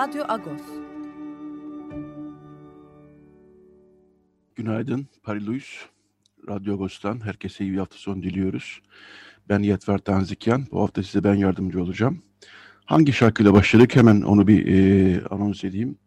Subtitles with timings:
[0.00, 0.62] Radyo Agos.
[4.56, 5.64] Günaydın, Paris Louis.
[6.48, 8.80] Radyo Agos'tan herkese iyi bir hafta sonu diliyoruz.
[9.48, 10.66] Ben Yetver Tanzikyan.
[10.72, 12.22] Bu hafta size ben yardımcı olacağım.
[12.84, 15.98] Hangi şarkıyla başladık hemen onu bir e, anons edeyim.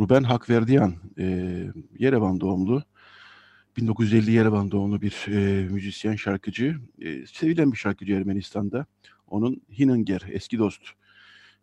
[0.00, 1.56] Ruben Hakverdian, e,
[1.98, 2.82] Yerevan doğumlu.
[3.76, 6.76] 1950 Yerevan doğumlu bir e, müzisyen, şarkıcı.
[6.98, 8.86] E, sevilen bir şarkıcı Ermenistan'da.
[9.26, 10.82] Onun Hinanger, eski dost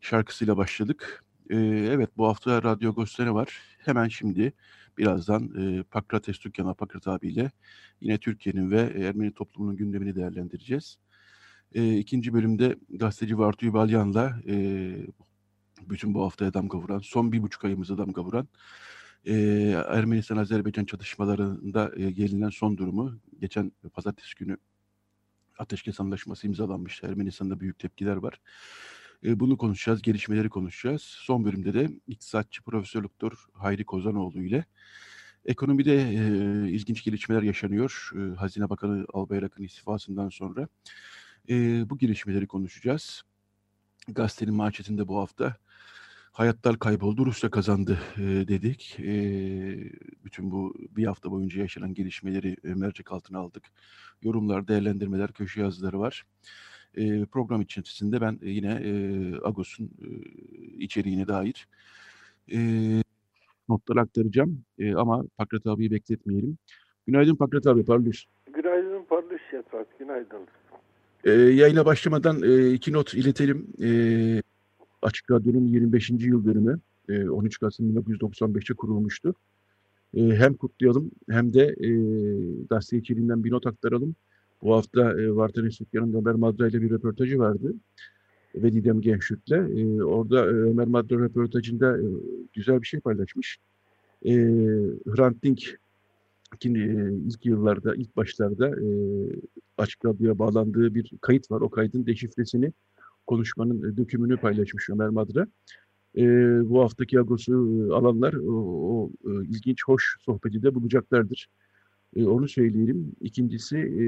[0.01, 1.23] şarkısıyla başladık.
[1.49, 1.55] E,
[1.91, 3.61] evet bu hafta Radyo Agos'ta var?
[3.77, 4.53] Hemen şimdi
[4.97, 7.51] birazdan e, Pakrates Tükkan Apakrat abiyle
[8.01, 10.97] yine Türkiye'nin ve Ermeni toplumunun gündemini değerlendireceğiz.
[11.75, 14.55] E, ikinci bölümde gazeteci Vartu Balyan'la e,
[15.89, 18.47] bütün bu haftaya damga vuran, son bir buçuk ayımıza damga vuran
[19.25, 19.33] e,
[19.87, 24.57] Ermenistan-Azerbaycan çatışmalarında e, gelinen son durumu geçen pazartesi günü
[25.59, 27.07] ateşkes anlaşması imzalanmıştı.
[27.07, 28.41] Ermenistan'da büyük tepkiler var.
[29.25, 31.01] E, bunu konuşacağız, gelişmeleri konuşacağız.
[31.01, 34.65] Son bölümde de iktisatçı Profesör Doktor Hayri Kozanoğlu ile
[35.45, 38.11] ekonomide e, ilginç gelişmeler yaşanıyor.
[38.15, 40.67] E, Hazine Bakanı Albayrak'ın istifasından sonra
[41.49, 43.23] e, bu gelişmeleri konuşacağız.
[44.07, 45.57] Gazetenin manşetinde bu hafta
[46.31, 48.99] hayatlar kayboldu, Rusya kazandı e, dedik.
[48.99, 49.11] E,
[50.23, 53.63] bütün bu bir hafta boyunca yaşanan gelişmeleri e, mercek altına aldık.
[54.21, 56.25] Yorumlar, değerlendirmeler, köşe yazıları var.
[56.95, 58.91] E, program içerisinde ben yine e,
[59.43, 60.09] Agos'un e,
[60.77, 61.67] içeriğine dair
[62.51, 62.59] e,
[63.69, 64.61] notlar aktaracağım.
[64.79, 66.57] E, ama Pakrat abiyi bekletmeyelim.
[67.07, 68.27] Günaydın Pakrat abi, parlıyoruz.
[68.53, 70.47] Günaydın Parlış Yatrak, günaydın.
[71.23, 73.67] E, yayına başlamadan e, iki not iletelim.
[73.83, 73.89] E,
[75.01, 76.09] Açık Radyo'nun 25.
[76.09, 79.35] yıl dönümü e, 13 Kasım 1995'te kurulmuştu.
[80.17, 81.89] E, hem kutlayalım hem de e,
[82.69, 84.15] gazete içeriğinden bir not aktaralım.
[84.61, 87.73] Bu hafta e, Vartan Üstükyan'ın Ömer Madra ile bir röportajı vardı.
[88.55, 89.51] Ve Didem Gençlük'le.
[89.51, 92.05] E, orada e, Ömer Madra röportajında e,
[92.53, 93.57] güzel bir şey paylaşmış.
[94.25, 94.33] E,
[95.05, 95.79] Hrant Dink
[96.65, 96.69] e,
[97.27, 98.87] ilk yıllarda, ilk başlarda e,
[99.77, 101.61] Açık Radyo'ya bağlandığı bir kayıt var.
[101.61, 102.73] O kaydın deşifresini,
[103.27, 105.47] konuşmanın e, dökümünü paylaşmış Ömer Madra.
[106.17, 106.23] E,
[106.69, 111.47] bu haftaki Agos'u e, alanlar o, o e, ilginç, hoş sohbeti de bulacaklardır.
[112.17, 113.11] E, onu söyleyelim.
[113.21, 114.03] İkincisi e,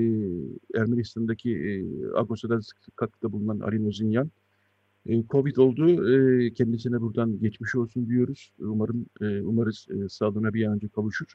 [0.80, 1.72] Ermenistan'daki e,
[2.16, 2.60] Agosa'da
[2.96, 4.32] katkıda bulunan Ali Nozinyan.
[5.06, 6.10] E, Covid oldu.
[6.16, 8.54] E, kendisine buradan geçmiş olsun diyoruz.
[8.60, 11.34] Umarım e, umarız e, sağlığına bir an önce kavuşur.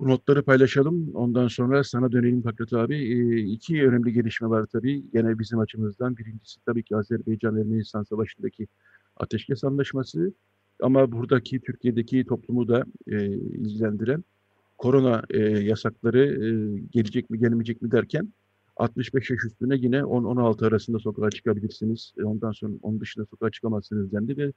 [0.00, 1.14] Bu notları paylaşalım.
[1.14, 2.96] Ondan sonra sana dönelim Fakret abi.
[2.96, 5.04] E, iki önemli gelişme var tabii.
[5.12, 6.16] Gene bizim açımızdan.
[6.16, 8.66] Birincisi tabii ki Azerbaycan-Ermenistan Savaşı'ndaki
[9.16, 10.32] ateşkes anlaşması.
[10.82, 14.24] Ama buradaki Türkiye'deki toplumu da e, ilgilendiren
[14.84, 16.48] korona e, yasakları e,
[16.90, 18.28] gelecek mi gelmeyecek mi derken
[18.76, 22.12] 65 yaş üstüne yine 10-16 arasında sokağa çıkabilirsiniz.
[22.18, 24.52] E, ondan sonra onun dışında sokağa çıkamazsınız dendi ve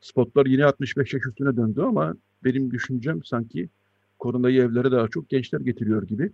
[0.00, 3.68] spotlar yine 65 yaş üstüne döndü ama benim düşüncem sanki
[4.18, 6.30] koronayı evlere daha çok gençler getiriyor gibi.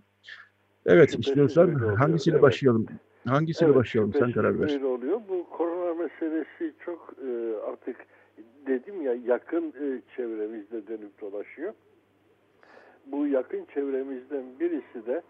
[0.85, 2.43] Evet istiyorsan hangisiyle evet.
[2.43, 2.85] başlayalım?
[3.25, 4.69] Hangisiyle evet, başlayalım sen karar ver.
[4.69, 5.21] Öyle oluyor.
[5.29, 7.97] Bu korona meselesi çok e, artık
[8.67, 11.73] dedim ya yakın e, çevremizde dönüp dolaşıyor
[13.11, 15.21] bu yakın çevremizden birisi de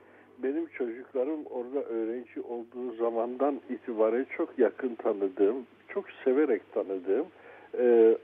[0.44, 7.25] benim çocuklarım orada öğrenci olduğu zamandan itibaren çok yakın tanıdığım, çok severek tanıdığım
[7.80, 8.18] e,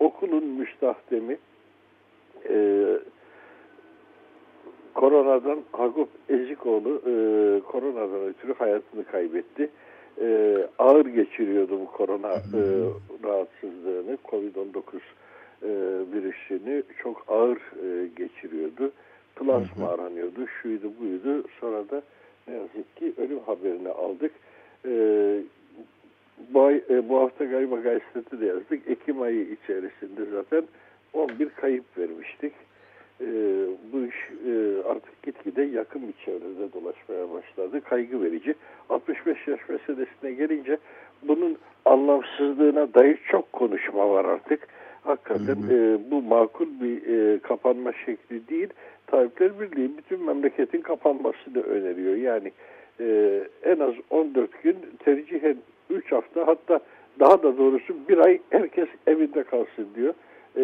[0.00, 1.38] okulun müstahdemi
[2.48, 2.84] e,
[4.94, 7.14] koronadan Hagup Ezikoğlu e,
[7.60, 9.70] koronadan ötürü hayatını kaybetti.
[10.20, 12.62] E, ağır geçiriyordu bu korona e,
[13.24, 14.82] rahatsızlığını, Covid-19
[15.62, 15.70] e,
[16.12, 18.92] virüsünü çok ağır e, geçiriyordu.
[19.36, 21.44] Plasma aranıyordu, şuydu buydu.
[21.60, 22.02] Sonra da
[22.48, 24.32] ne yazık ki ölüm haberini aldık.
[24.86, 24.92] E,
[26.54, 28.88] bu, ay, e, bu hafta galiba gazetede de yazdık.
[28.88, 30.64] Ekim ayı içerisinde zaten
[31.12, 32.52] 11 kayıp vermiştik.
[33.20, 33.26] E,
[33.92, 37.80] bu iş e, artık gitgide yakın bir çevrede dolaşmaya başladı.
[37.80, 38.54] Kaygı verici.
[38.88, 40.78] 65 yaş meselesine gelince
[41.22, 44.68] bunun anlamsızlığına dair çok konuşma var artık
[45.02, 45.74] Hakikaten hı hı.
[45.74, 48.68] E, bu makul bir e, kapanma şekli değil.
[49.06, 52.16] Tabipler Birliği bütün memleketin kapanmasını öneriyor.
[52.16, 52.52] Yani
[53.00, 55.56] e, en az 14 gün tercihen
[55.90, 56.80] üç hafta hatta
[57.20, 60.14] daha da doğrusu bir ay herkes evinde kalsın diyor.
[60.56, 60.62] E,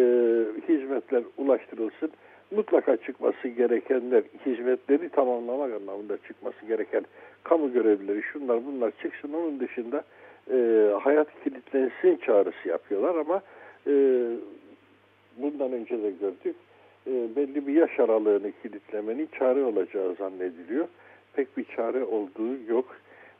[0.69, 2.11] hizmetler ulaştırılsın.
[2.51, 7.05] Mutlaka çıkması gerekenler, hizmetleri tamamlamak anlamında çıkması gereken
[7.43, 9.33] kamu görevlileri, şunlar bunlar çıksın.
[9.33, 10.03] Onun dışında
[10.51, 13.41] e, hayat kilitlensin çağrısı yapıyorlar ama
[13.87, 13.93] e,
[15.37, 16.55] bundan önce de gördük.
[17.07, 20.87] E, belli bir yaş aralığını kilitlemenin çare olacağı zannediliyor.
[21.33, 22.95] Pek bir çare olduğu yok.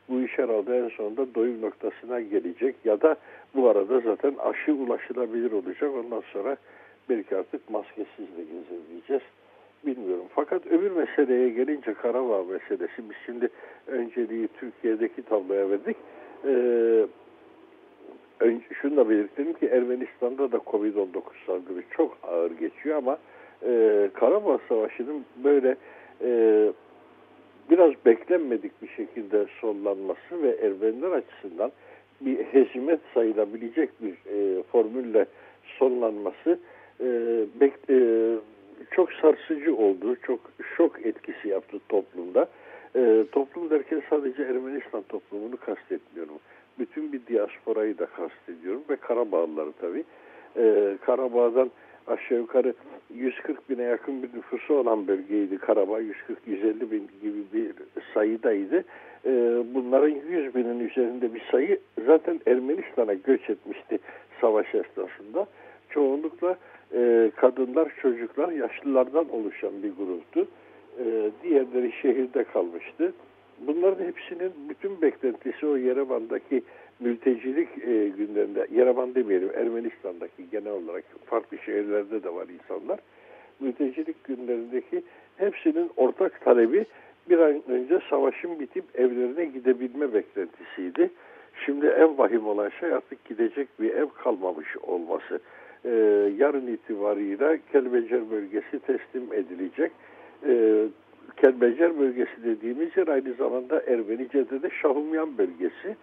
[0.08, 3.16] Bu iş herhalde en sonunda doyum noktasına gelecek ya da
[3.54, 5.90] bu arada zaten aşı ulaşılabilir olacak.
[6.04, 6.56] Ondan sonra
[7.08, 9.22] belki artık maskesiz de gezebileceğiz.
[9.86, 10.24] Bilmiyorum.
[10.34, 13.48] Fakat öbür meseleye gelince Karabağ meselesi biz şimdi
[13.86, 15.96] önceliği Türkiye'deki tabloya verdik.
[16.44, 17.06] Ee,
[18.40, 23.18] önce, şunu da belirtelim ki Ermenistan'da da Covid-19 salgını çok ağır geçiyor ama
[23.62, 25.76] e, Karabağ Savaşı'nın böyle
[26.24, 26.72] e,
[27.70, 31.72] biraz beklenmedik bir şekilde sonlanması ve Ermeniler açısından
[32.20, 35.26] bir hezimet sayılabilecek bir e, formülle
[35.78, 36.58] sonlanması
[37.00, 37.06] e,
[37.60, 37.98] bek, e,
[38.90, 40.40] çok sarsıcı oldu, çok
[40.76, 42.48] şok etkisi yaptı toplumda.
[42.96, 46.38] E, toplum derken sadece Ermenistan toplumunu kastetmiyorum.
[46.80, 50.04] Bütün bir diasporayı da kastediyorum ve Karabağlıları tabii.
[50.56, 51.70] E, Karabağ'dan
[52.06, 52.74] aşağı yukarı
[53.14, 56.00] 140 bine yakın bir nüfusu olan bölgeydi Karabağ.
[56.00, 57.72] 140-150 bin gibi bir
[58.14, 58.84] sayıdaydı.
[59.26, 59.30] E,
[59.74, 63.98] bunların 100 binin üzerinde bir sayı zaten Ermenistan'a göç etmişti
[64.40, 65.46] savaş esnasında.
[65.90, 66.58] Çoğunlukla
[66.94, 70.48] e, kadınlar, çocuklar, yaşlılardan oluşan bir gruptu.
[70.98, 73.12] E, diğerleri şehirde kalmıştı.
[73.66, 76.62] Bunların hepsinin bütün beklentisi o Yerevan'daki
[77.00, 82.98] mültecilik e, günlerinde, Yerevan demeyelim Ermenistan'daki genel olarak farklı şehirlerde de var insanlar.
[83.60, 85.02] Mültecilik günlerindeki
[85.36, 86.86] hepsinin ortak talebi
[87.30, 91.10] bir ay önce savaşın bitip evlerine gidebilme beklentisiydi.
[91.66, 95.40] Şimdi en vahim olan şey artık gidecek bir ev kalmamış olması.
[95.84, 95.88] Ee,
[96.38, 99.92] yarın itibarıyla Kelbecer bölgesi teslim edilecek.
[100.46, 100.84] Ee,
[101.36, 105.96] Kelbecer bölgesi dediğimiz yer aynı zamanda Ermenice'de de Şahumyan bölgesi.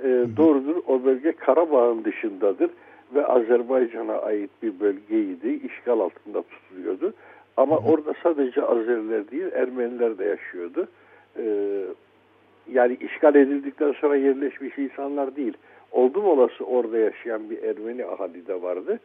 [0.00, 2.70] Ee, doğrudur o bölge Karabağ'ın dışındadır
[3.14, 5.60] ve Azerbaycan'a ait bir bölgeydi.
[5.66, 7.14] İşgal altında tutuluyordu.
[7.56, 10.88] Ama orada sadece Azeriler değil Ermeniler de yaşıyordu.
[11.36, 11.84] Ee,
[12.72, 15.52] yani işgal edildikten sonra yerleşmiş insanlar değil.
[15.92, 19.00] Oldum olası orada yaşayan bir Ermeni ahali de vardı.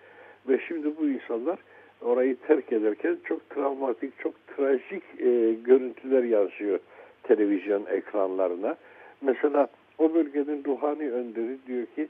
[0.50, 1.60] Ve şimdi bu insanlar
[2.02, 6.80] orayı terk ederken çok travmatik, çok trajik e, görüntüler yansıyor
[7.24, 8.76] televizyon ekranlarına.
[9.22, 9.68] Mesela
[9.98, 12.08] o bölgenin ruhani önderi diyor ki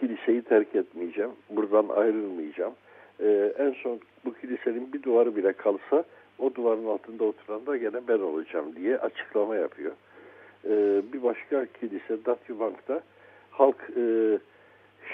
[0.00, 2.72] kiliseyi terk etmeyeceğim, buradan ayrılmayacağım.
[3.20, 6.04] Ee, en son bu kilisenin bir duvarı bile kalsa
[6.38, 9.92] o duvarın altında oturan da gene ben olacağım diye açıklama yapıyor.
[10.64, 13.02] Ee, bir başka kilise Datyubank'ta
[13.50, 14.38] halk e,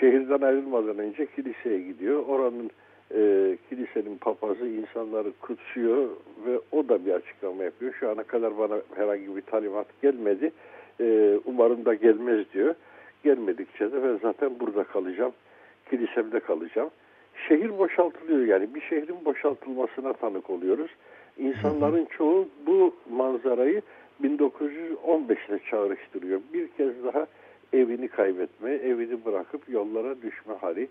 [0.00, 2.26] şehirden ayrılmadan önce kiliseye gidiyor.
[2.26, 2.70] Oranın
[3.14, 6.08] e, kilisenin papazı insanları kutsuyor
[6.46, 7.94] ve o da bir açıklama yapıyor.
[8.00, 10.52] Şu ana kadar bana herhangi bir talimat gelmedi.
[11.00, 12.74] E, umarım da gelmez diyor.
[13.24, 15.32] Gelmedikçe de ben zaten burada kalacağım.
[15.90, 16.90] Kilisemde kalacağım.
[17.48, 20.90] Şehir boşaltılıyor yani bir şehrin boşaltılmasına tanık oluyoruz.
[21.38, 23.82] İnsanların çoğu bu manzarayı
[24.22, 26.40] 1915 ile çağrıştırıyor.
[26.52, 27.26] Bir kez daha
[27.72, 30.88] evini kaybetme, evini bırakıp yollara düşme hali.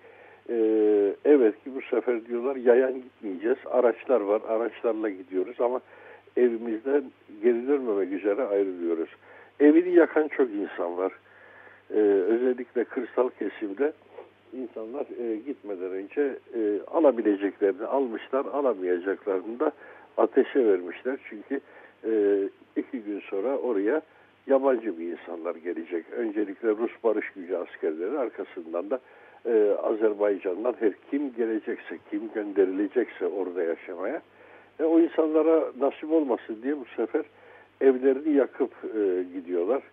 [0.51, 3.57] Ee, evet ki bu sefer diyorlar yayan gitmeyeceğiz.
[3.71, 5.81] Araçlar var, araçlarla gidiyoruz ama
[6.37, 7.03] evimizden
[7.43, 9.09] geri dönmemek üzere ayrılıyoruz.
[9.59, 11.11] Evini yakan çok insan var.
[11.93, 13.93] Ee, özellikle kırsal kesimde
[14.53, 19.71] insanlar e, gitmeden önce e, alabileceklerini almışlar, alamayacaklarını da
[20.17, 21.17] ateşe vermişler.
[21.29, 21.59] Çünkü
[22.05, 22.11] e,
[22.75, 24.01] iki gün sonra oraya
[24.47, 26.05] yabancı bir insanlar gelecek.
[26.11, 28.99] Öncelikle Rus barış gücü askerleri arkasından da
[29.45, 34.21] e, Azerbaycan'dan her kim gelecekse, kim gönderilecekse orada yaşamaya
[34.79, 37.25] e, o insanlara nasip olmasın diye bu sefer
[37.81, 39.83] evlerini yakıp e, gidiyorlar.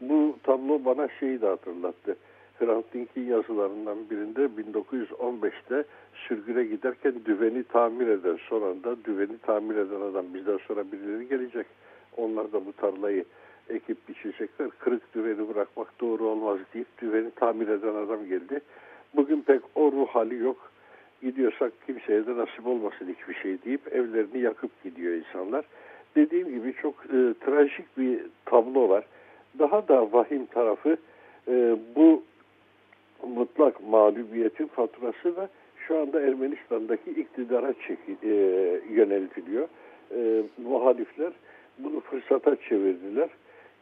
[0.00, 2.16] Bu tablo bana şeyi de hatırlattı.
[2.58, 5.84] Hrant Dink'in yazılarından birinde 1915'te
[6.14, 11.66] sürgüne giderken düveni tamir eden son anda düveni tamir eden adam bizden sonra birileri gelecek.
[12.16, 13.24] Onlar da bu tarlayı
[13.68, 14.70] ekip biçecekler.
[14.78, 18.60] Kırık düveni bırakmak doğru olmaz deyip düveni tamir eden adam geldi.
[19.16, 20.70] Bugün pek o ruh hali yok.
[21.22, 25.64] Gidiyorsak kimseye de nasip olmasın hiçbir şey deyip evlerini yakıp gidiyor insanlar.
[26.16, 29.04] Dediğim gibi çok e, trajik bir tablo var.
[29.58, 30.96] Daha da vahim tarafı
[31.48, 32.22] e, bu
[33.26, 35.48] mutlak mağlubiyetin faturası da
[35.86, 38.34] şu anda Ermenistan'daki iktidara çeki, e,
[38.90, 39.68] yöneltiliyor.
[40.16, 41.32] E, muhalifler
[41.78, 43.28] bunu fırsata çevirdiler.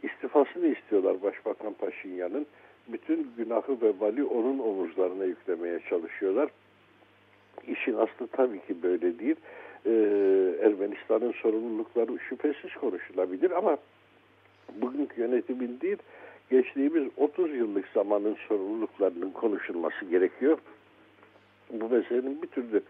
[0.02, 2.46] istifasını istiyorlar Başbakan Paşinyan'ın.
[2.88, 6.50] Bütün günahı ve vali onun omuzlarına yüklemeye çalışıyorlar.
[7.68, 9.36] İşin aslı tabii ki böyle değil.
[9.86, 9.90] Ee,
[10.62, 13.76] Ermenistan'ın sorumlulukları şüphesiz konuşulabilir ama
[14.82, 15.96] bugünkü yönetimin değil,
[16.50, 20.58] geçtiğimiz 30 yıllık zamanın sorumluluklarının konuşulması gerekiyor.
[21.70, 22.82] Bu meselenin bir türlü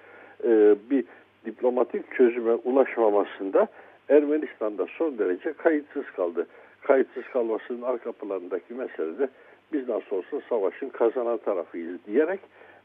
[0.45, 1.05] e, bir
[1.45, 3.69] diplomatik çözüme ulaşmamasında
[4.09, 6.47] Ermenistan'da son derece kayıtsız kaldı.
[6.83, 9.29] Kayıtsız kalmasının arka planındaki mesele de
[9.73, 12.41] biz nasıl olsa savaşın kazanan tarafıyız diyerek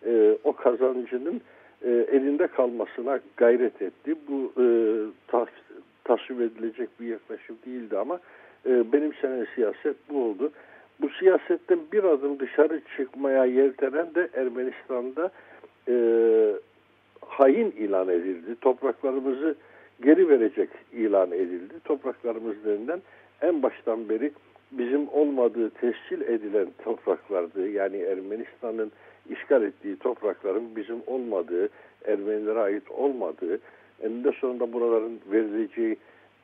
[0.06, 1.42] e, o kazancının
[1.82, 4.16] e, elinde kalmasına gayret etti.
[4.28, 4.66] Bu e,
[5.28, 5.48] tas,
[6.04, 8.20] tasvip edilecek bir yaklaşım değildi ama
[8.66, 10.52] e, benimsenen siyaset bu oldu.
[11.02, 15.32] Bu siyasetten bir adım dışarı çıkmaya yeltenen de Ermenistan'da
[15.88, 15.96] e,
[17.26, 18.56] hain ilan edildi.
[18.62, 19.56] Topraklarımızı
[20.04, 21.74] geri verecek ilan edildi.
[21.86, 23.02] Topraklarımızdan
[23.42, 24.32] en baştan beri
[24.72, 27.70] bizim olmadığı tescil edilen topraklardı.
[27.70, 28.92] Yani Ermenistan'ın
[29.30, 31.70] işgal ettiği toprakların bizim olmadığı,
[32.06, 33.60] Ermenilere ait olmadığı,
[34.02, 35.98] eninde sonunda buraların verileceği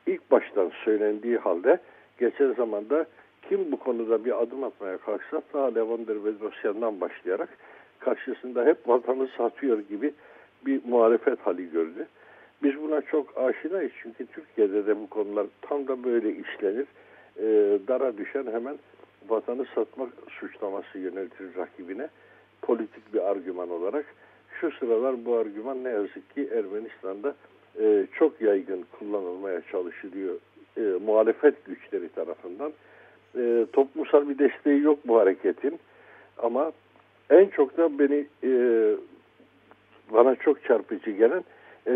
[0.06, 1.78] ilk baştan söylendiği halde
[2.18, 3.06] geçen zamanda
[3.48, 7.48] kim bu konuda bir adım atmaya kalksa ta Levander ve başlayarak
[7.98, 10.14] karşısında hep vatanı satıyor gibi
[10.66, 12.06] bir muhalefet hali gördü.
[12.62, 16.86] Biz buna çok aşinayız çünkü Türkiye'de de bu konular tam da böyle işlenir.
[17.38, 18.78] E, dara düşen hemen
[19.28, 22.08] vatanı satmak suçlaması yöneltir rakibine
[22.62, 24.04] politik bir argüman olarak.
[24.60, 27.34] Şu sıralar bu argüman ne yazık ki Ermenistan'da
[27.80, 30.34] e, çok yaygın kullanılmaya çalışılıyor
[30.76, 32.72] e, muhalefet güçleri tarafından.
[33.36, 35.78] E, toplumsal bir desteği yok bu hareketin
[36.38, 36.72] ama
[37.30, 38.50] en çok da beni e,
[40.12, 41.44] bana çok çarpıcı gelen
[41.86, 41.92] e,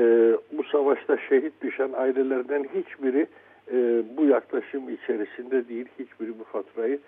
[0.53, 3.27] bu savaşta şehit düşen ailelerden hiçbiri
[3.73, 5.87] e, bu yaklaşım içerisinde değil.
[5.99, 6.99] Hiçbiri bu faturayı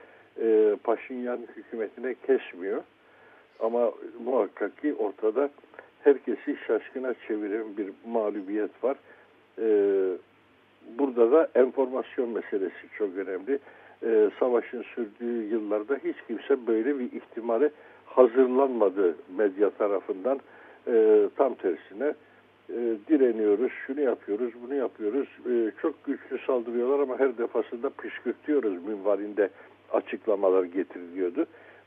[0.42, 2.82] e, Paşinyan hükümetine kesmiyor.
[3.60, 3.92] Ama
[4.24, 5.50] muhakkak ki ortada
[6.04, 8.96] herkesi şaşkına çeviren bir mağlubiyet var.
[9.58, 9.66] E,
[10.98, 13.58] burada da enformasyon meselesi çok önemli.
[14.02, 17.70] E, savaşın sürdüğü yıllarda hiç kimse böyle bir ihtimale
[18.06, 20.40] hazırlanmadı medya tarafından.
[20.86, 22.14] E, tam tersine
[22.76, 25.28] e, direniyoruz, şunu yapıyoruz, bunu yapıyoruz.
[25.50, 29.50] E, çok güçlü saldırıyorlar ama her defasında püskürtüyoruz minvalinde
[29.92, 31.46] açıklamalar getiriliyordu.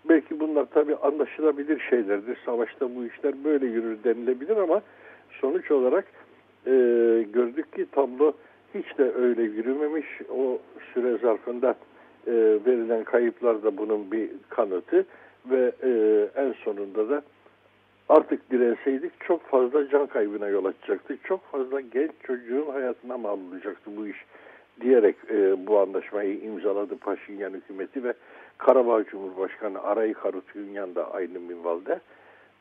[0.10, 2.38] Belki bunlar tabii anlaşılabilir şeylerdir.
[2.46, 4.82] Savaşta bu işler böyle yürür denilebilir ama
[5.42, 6.06] sonuç olarak
[6.68, 6.72] e,
[7.34, 8.34] gördük ki tablo
[8.74, 10.08] hiç de öyle yürümemiş.
[10.30, 10.60] O
[10.94, 11.76] süre zarfında
[12.28, 12.32] e,
[12.66, 15.06] verilen kayıplar da bunun bir kanıtı
[15.50, 15.92] ve e,
[16.42, 17.22] en sonunda da
[18.10, 21.26] artık direnseydik çok fazla can kaybına yol açacaktık.
[21.26, 24.18] Çok fazla genç çocuğun hayatına mal olacaktı bu iş
[24.82, 28.14] diyerek e, bu anlaşmayı imzaladı Paşinyan hükümeti ve
[28.58, 32.00] Karabağ Cumhurbaşkanı Aray Harutyunyan da aynı minvalde.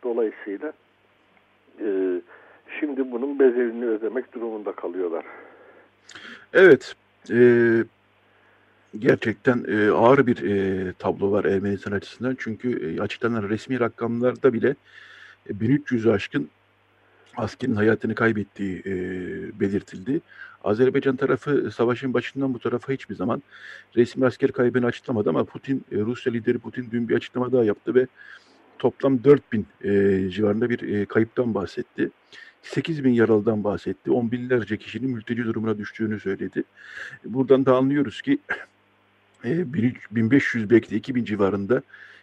[0.04, 0.72] Dolayısıyla
[1.80, 2.20] e,
[2.80, 5.25] şimdi bunun bedelini ödemek durumunda kalıyorlar.
[6.52, 6.94] Evet.
[7.30, 7.38] E,
[8.99, 12.37] gerçekten e, ağır bir e, tablo var Ermenistan açısından.
[12.38, 14.75] Çünkü e, açıklanan resmi rakamlarda bile
[15.50, 16.49] 1300 aşkın
[17.37, 18.94] askerin hayatını kaybettiği e,
[19.61, 20.20] belirtildi.
[20.64, 23.42] Azerbaycan tarafı savaşın başından bu tarafa hiçbir zaman
[23.96, 27.94] resmi asker kaybını açıklamadı ama Putin, e, Rusya lideri Putin dün bir açıklama daha yaptı
[27.94, 28.06] ve
[28.78, 32.11] toplam 4000 e, civarında bir e, kayıptan bahsetti.
[32.62, 34.11] 8 bin yaralıdan bahsetti.
[34.11, 36.64] 10 binlerce kişinin mülteci durumuna düştüğünü söyledi.
[37.25, 38.38] Buradan da anlıyoruz ki
[39.44, 41.82] e, 1500 belki de 2000 civarında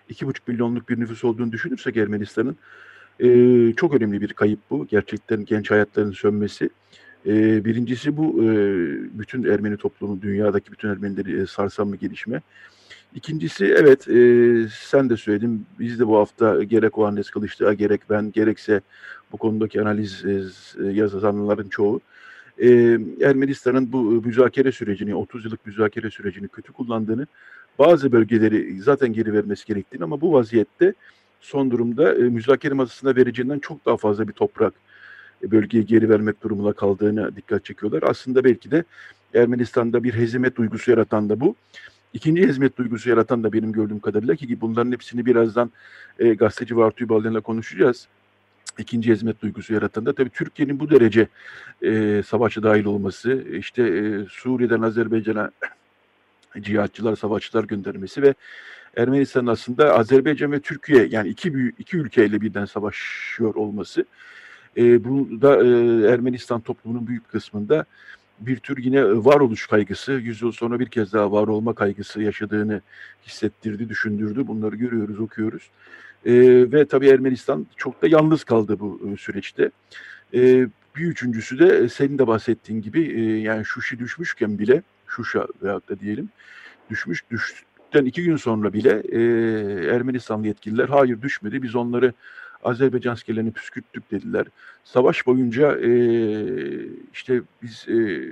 [0.09, 2.57] 2,5 milyonluk bir nüfus olduğunu düşünürsek Ermenistan'ın
[3.19, 4.88] e, çok önemli bir kayıp bu.
[4.88, 6.69] Gerçekten genç hayatların sönmesi.
[7.25, 8.47] E, birincisi bu e,
[9.19, 12.41] bütün Ermeni toplumu, dünyadaki bütün Ermenileri e, sarsan bir gelişme.
[13.15, 18.01] İkincisi evet e, sen de söyledin biz de bu hafta gerek o Annes Kılıçdaroğlu gerek
[18.09, 18.81] ben gerekse
[19.31, 22.01] bu konudaki analiz e, yazanların çoğu
[22.57, 22.69] e,
[23.21, 27.27] Ermenistan'ın bu müzakere sürecini 30 yıllık müzakere sürecini kötü kullandığını
[27.79, 30.93] bazı bölgeleri zaten geri vermesi gerektiğini ama bu vaziyette
[31.41, 34.74] son durumda e, müzakere masasında vereceğinden çok daha fazla bir toprak
[35.43, 38.03] e, bölgeye geri vermek durumunda kaldığını dikkat çekiyorlar.
[38.03, 38.84] Aslında belki de
[39.34, 41.55] Ermenistan'da bir hezimet duygusu yaratan da bu.
[42.13, 45.72] İkinci hizmet duygusu yaratan da benim gördüğüm kadarıyla ki bunların hepsini birazdan
[46.19, 48.08] e, gazeteci Vartu Balden'le konuşacağız.
[48.77, 51.27] İkinci hizmet duygusu yaratan da tabii Türkiye'nin bu derece
[51.81, 55.51] e, savaşa dahil olması, işte e, Suriye'den Azerbaycan'a
[56.62, 58.34] cihatçılar, savaşçılar göndermesi ve
[58.98, 64.05] Ermenistan aslında Azerbaycan ve Türkiye yani iki büyük iki ülkeyle birden savaşıyor olması
[64.77, 67.86] e, bu da e, Ermenistan toplumunun büyük kısmında
[68.39, 72.81] bir tür yine varoluş kaygısı, yüz yıl sonra bir kez daha var olma kaygısı yaşadığını
[73.27, 74.48] hissettirdi, düşündürdü.
[74.48, 75.69] Bunları görüyoruz, okuyoruz.
[76.25, 76.34] E,
[76.72, 79.72] ve tabii Ermenistan çok da yalnız kaldı bu e, süreçte.
[80.34, 85.48] E, bir üçüncüsü de e, senin de bahsettiğin gibi e, yani Şuşi düşmüşken bile, Şuşa
[85.63, 86.29] veyahut da diyelim,
[86.89, 87.24] düşmüş,
[87.89, 89.19] düştükten iki gün sonra bile e,
[89.96, 92.13] Ermenistanlı yetkililer hayır düşmedi, biz onları
[92.63, 94.48] Azerbaycan askerlerini püskürttük dediler.
[94.84, 95.91] Savaş boyunca e,
[97.13, 98.29] işte biz e,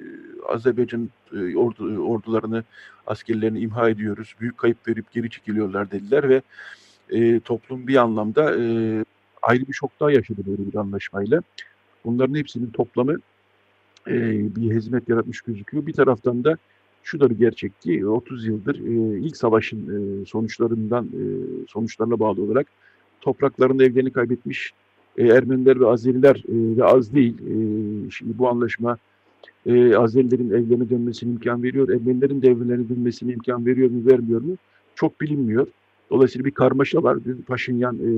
[0.48, 2.64] Azerbaycan e, ordu, ordularını,
[3.08, 6.42] askerlerini imha ediyoruz, büyük kayıp verip geri çekiliyorlar dediler ve
[7.10, 8.64] e, toplum bir anlamda e,
[9.42, 11.42] ayrı bir şok daha yaşadı böyle bir anlaşmayla.
[12.06, 13.18] Bunların hepsinin toplamı
[14.08, 14.16] e,
[14.56, 15.86] bir hizmet yaratmış gözüküyor.
[15.86, 16.58] Bir taraftan da
[17.08, 21.24] şu da bir gerçek ki 30 yıldır e, ilk savaşın e, sonuçlarından e,
[21.68, 22.68] sonuçlarına bağlı olarak
[23.22, 24.74] topraklarında evlerini kaybetmiş
[25.18, 27.34] e, Ermeniler ve Azeriler e, ve az değil.
[27.34, 27.54] E,
[28.12, 28.98] şimdi bu anlaşma
[29.66, 31.90] e, Azerilerin evlerine dönmesine imkan veriyor.
[31.90, 34.56] Ermenilerin de evlerine dönmesine imkan veriyor mu vermiyor mu?
[34.96, 35.68] Çok bilinmiyor.
[36.10, 37.18] Dolayısıyla bir karmaşa var.
[37.26, 38.10] Dün Paşinyan e,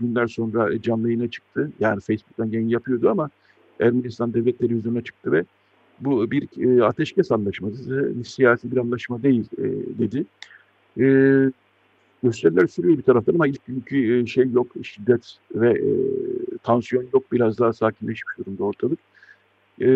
[0.00, 1.72] günler sonra canlı yayına çıktı.
[1.80, 3.30] Yani Facebook'tan yayın yapıyordu ama
[3.80, 5.44] Ermenistan Devlet Televizyonu'na çıktı ve
[6.00, 9.64] bu bir e, ateşkes anlaşması, siyasi bir anlaşma değil e,
[9.98, 10.24] dedi.
[11.00, 11.06] E,
[12.22, 15.88] gösteriler sürüyor bir taraftan ama ilk günkü e, şey yok, şiddet ve e,
[16.62, 17.32] tansiyon yok.
[17.32, 18.98] Biraz daha sakinleşmiş durumda ortalık.
[19.80, 19.86] E,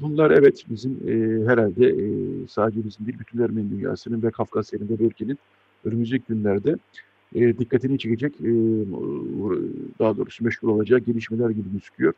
[0.00, 2.06] bunlar evet bizim e, herhalde e,
[2.48, 5.38] sadece bizim değil bütün Ermeni dünyasının ve Kafkasya'nın ve bölgenin
[5.84, 6.76] önümüzdeki günlerde
[7.34, 8.50] e, dikkatini çekecek, e,
[9.98, 12.12] daha doğrusu meşgul olacak gelişmeler gibi gözüküyor.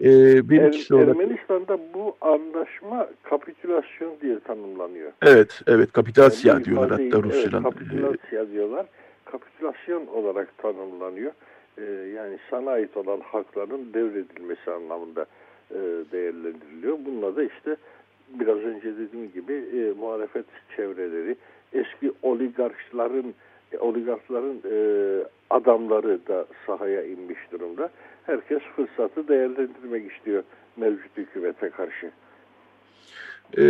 [0.00, 0.08] E,
[0.48, 1.08] bir er, olarak...
[1.08, 5.12] Ermenistan'da bu anlaşma kapitülasyon diye tanımlanıyor.
[5.22, 7.62] Evet, evet kapitülasya yani diyorlar hatta Rusya'dan.
[7.64, 8.86] Evet, kapitülasya diyorlar.
[9.24, 11.32] Kapitülasyon olarak tanımlanıyor.
[11.78, 11.84] E,
[12.16, 15.26] yani sana ait olan hakların devredilmesi anlamında
[15.70, 15.78] e,
[16.12, 16.98] değerlendiriliyor.
[17.06, 17.76] Bununla da işte
[18.28, 20.46] biraz önce dediğim gibi e, muhalefet
[20.76, 21.36] çevreleri,
[21.72, 23.34] eski oligarkların
[23.72, 24.76] e, oligarkların e,
[25.50, 27.90] adamları da sahaya inmiş durumda.
[28.30, 30.42] Herkes fırsatı değerlendirmek istiyor
[30.76, 32.10] mevcut hükümete karşı.
[33.56, 33.62] Ee,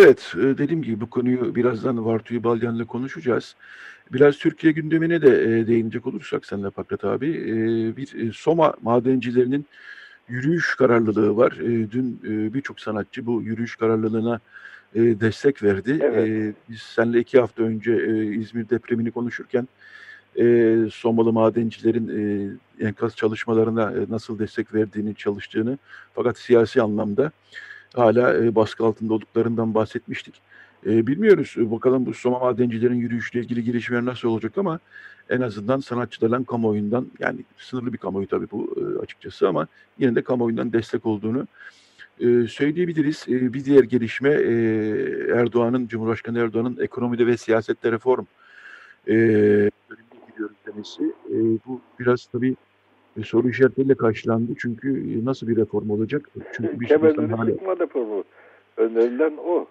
[0.00, 3.56] evet, e, dediğim gibi bu konuyu birazdan Vartuyu Balyan'la konuşacağız.
[4.12, 7.56] Biraz Türkiye gündemine de e, değinecek olursak seninle Pakrat abi, e,
[7.96, 9.66] bir e, Soma madencilerinin
[10.28, 11.52] yürüyüş kararlılığı var.
[11.52, 14.40] E, dün e, birçok sanatçı bu yürüyüş kararlılığına
[14.94, 15.98] e, destek verdi.
[16.02, 16.28] Evet.
[16.28, 19.68] E, biz seninle iki hafta önce e, İzmir depremini konuşurken
[20.38, 25.78] e, Somalı madencilerin e, enkaz çalışmalarına e, nasıl destek verdiğini, çalıştığını
[26.14, 27.32] fakat siyasi anlamda
[27.94, 30.34] hala e, baskı altında olduklarından bahsetmiştik.
[30.86, 31.54] E, bilmiyoruz.
[31.58, 34.78] Bakalım bu Soma madencilerin yürüyüşle ilgili girişimler nasıl olacak ama
[35.30, 39.66] en azından sanatçılardan, kamuoyundan yani sınırlı bir kamuoyu tabii bu e, açıkçası ama
[39.98, 41.46] yine de kamuoyundan destek olduğunu
[42.20, 43.24] e, söyleyebiliriz.
[43.28, 44.52] E, bir diğer gelişme e,
[45.34, 48.24] Erdoğan'ın, Cumhurbaşkanı Erdoğan'ın ekonomide ve siyasette reform
[49.08, 49.14] e,
[50.40, 51.04] gidiyoruz demesi.
[51.04, 52.56] E, bu biraz tabii
[53.16, 54.52] e, soru işaretleriyle karşılandı.
[54.58, 56.28] Çünkü e, nasıl bir reform olacak?
[56.52, 57.50] Çünkü bir Kemerleri hala...
[57.50, 58.24] sıkma reformu.
[58.76, 59.66] Önerilen o.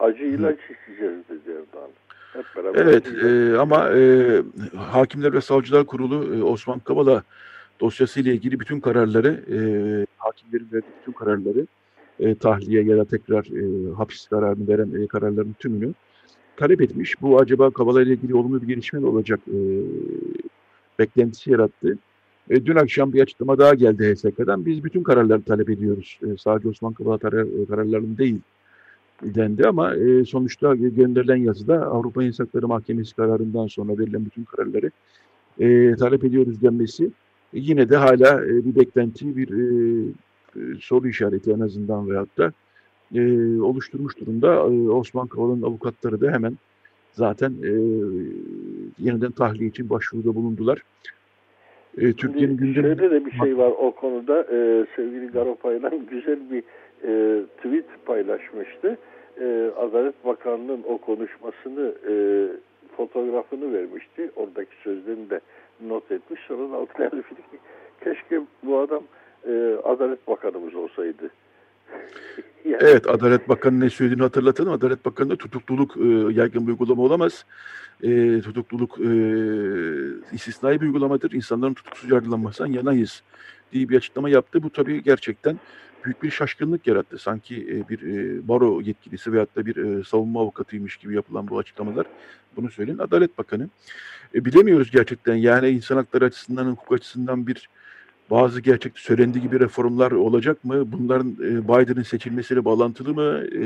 [0.00, 1.90] Acı ilaç içeceğiz dedi Erdoğan.
[2.32, 4.42] Hep beraber evet e, ama e,
[4.76, 7.22] Hakimler ve Savcılar Kurulu e, Osman Kavala
[7.80, 9.58] dosyasıyla ilgili bütün kararları, e,
[10.16, 11.66] hakimlerin verdiği bütün kararları,
[12.20, 15.94] e, tahliye ya da tekrar e, hapis kararını veren e, kararların tümünü
[16.58, 17.22] talep etmiş.
[17.22, 19.58] Bu acaba Kavala ile ilgili olumlu bir gelişme mi olacak e,
[20.98, 21.98] beklentisi yarattı.
[22.50, 24.66] E, dün akşam bir açıklama daha geldi HSK'dan.
[24.66, 26.18] Biz bütün kararları talep ediyoruz.
[26.22, 28.40] E, sadece Osman Kavala karar, e, kararlarının değil
[29.22, 34.90] dendi ama e, sonuçta gönderilen yazıda Avrupa İnsan Hakları Mahkemesi kararından sonra verilen bütün kararları
[35.60, 37.10] e, talep ediyoruz denmesi e,
[37.52, 40.12] yine de hala e, bir beklenti, bir e,
[40.56, 42.52] e, soru işareti en azından veyahut da
[43.14, 43.20] e,
[43.60, 44.54] oluşturmuş durumda.
[44.54, 46.56] E, Osman Kavala'nın avukatları da hemen
[47.12, 47.70] zaten e,
[48.98, 50.82] yeniden tahliye için başvuruda bulundular.
[51.98, 52.96] E, Türkiye'nin gündemi...
[52.96, 54.42] Şöyle de bir şey var o konuda.
[54.42, 56.62] E, sevgili Garopaylan güzel bir
[57.04, 58.98] e, tweet paylaşmıştı.
[59.40, 62.12] E, Adalet Bakanlığı'nın o konuşmasını e,
[62.96, 64.30] fotoğrafını vermişti.
[64.36, 65.40] Oradaki sözlerini de
[65.86, 66.40] not etmiş.
[66.48, 67.10] Sonra altına
[68.04, 69.02] keşke bu adam
[69.46, 71.30] e, Adalet Bakanımız olsaydı.
[72.80, 74.72] Evet, Adalet Bakanı ne söylediğini hatırlatalım.
[74.72, 77.44] Adalet Bakanı da tutukluluk e, yaygın bir uygulama olamaz.
[78.02, 79.10] E, tutukluluk e,
[80.34, 81.32] istisnai bir uygulamadır.
[81.32, 83.22] İnsanların tutuksuz yargılanmasından yanayız
[83.72, 84.62] diye bir açıklama yaptı.
[84.62, 85.58] Bu tabii gerçekten
[86.04, 87.18] büyük bir şaşkınlık yarattı.
[87.18, 91.58] Sanki e, bir e, baro yetkilisi veyahut da bir e, savunma avukatıymış gibi yapılan bu
[91.58, 92.06] açıklamalar.
[92.56, 93.68] Bunu söyleyin Adalet Bakanı.
[94.34, 97.68] bilemiyoruz gerçekten yani insan hakları açısından, hukuk açısından bir
[98.30, 100.74] bazı gerçek söylendiği gibi reformlar olacak mı?
[100.92, 103.40] Bunların e, Biden'ın seçilmesiyle bağlantılı mı?
[103.54, 103.62] E,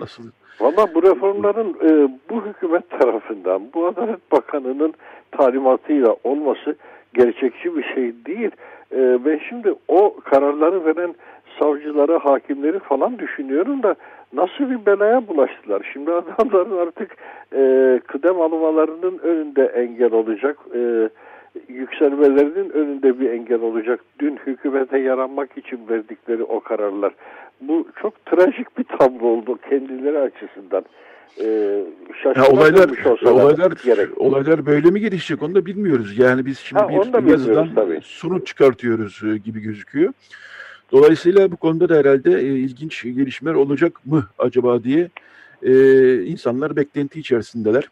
[0.00, 0.22] nasıl?
[0.60, 4.94] Valla bu reformların e, bu hükümet tarafından, bu Adalet Bakanı'nın
[5.30, 6.76] talimatıyla olması
[7.14, 8.50] gerçekçi bir şey değil.
[8.92, 11.14] E, ben şimdi o kararları veren
[11.58, 13.94] savcıları, hakimleri falan düşünüyorum da
[14.32, 15.90] nasıl bir belaya bulaştılar.
[15.92, 17.16] Şimdi adamların artık
[17.52, 20.58] e, kıdem almalarının önünde engel olacak.
[20.74, 21.08] E,
[21.68, 24.00] yükselmelerinin önünde bir engel olacak.
[24.18, 27.14] Dün hükümete yaranmak için verdikleri o kararlar.
[27.60, 30.84] Bu çok trajik bir tablo oldu kendileri açısından.
[31.40, 31.44] Ee,
[32.36, 32.90] ya olaylar
[33.24, 34.08] olaylar gerek.
[34.20, 36.18] olaylar böyle mi gelişecek onu da bilmiyoruz.
[36.18, 37.68] Yani biz şimdi ha, bir yazıdan
[38.02, 40.12] sonuç çıkartıyoruz e, gibi gözüküyor.
[40.92, 45.08] Dolayısıyla bu konuda da herhalde e, ilginç gelişmeler olacak mı acaba diye
[45.64, 45.72] e,
[46.24, 47.88] insanlar beklenti içerisindeler.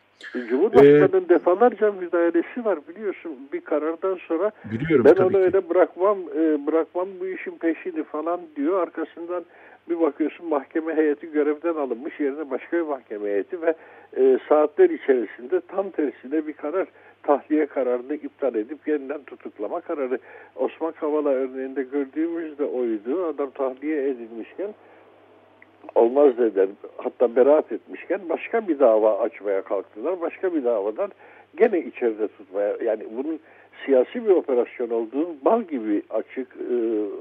[0.49, 4.51] Cumhurbaşkanı'nın ee, defalarca müdahalesi var biliyorsun bir karardan sonra.
[4.65, 8.83] Biliyorum, ben onu öyle bırakmam e, bırakmam bu işin peşini falan diyor.
[8.83, 9.45] Arkasından
[9.91, 13.75] bir bakıyorsun mahkeme heyeti görevden alınmış yerine başka bir mahkeme heyeti ve
[14.17, 16.87] e, saatler içerisinde tam tersine bir karar
[17.23, 20.19] tahliye kararını iptal edip yeniden tutuklama kararı.
[20.57, 23.27] Osman Kavala örneğinde gördüğümüz de oydu.
[23.27, 24.75] Adam tahliye edilmişken
[25.95, 26.69] olmaz dediler.
[26.97, 30.21] Hatta beraat etmişken başka bir dava açmaya kalktılar.
[30.21, 31.11] Başka bir davadan
[31.57, 33.41] gene içeride tutmaya yani bunun
[33.85, 36.75] siyasi bir operasyon olduğu bal gibi açık e,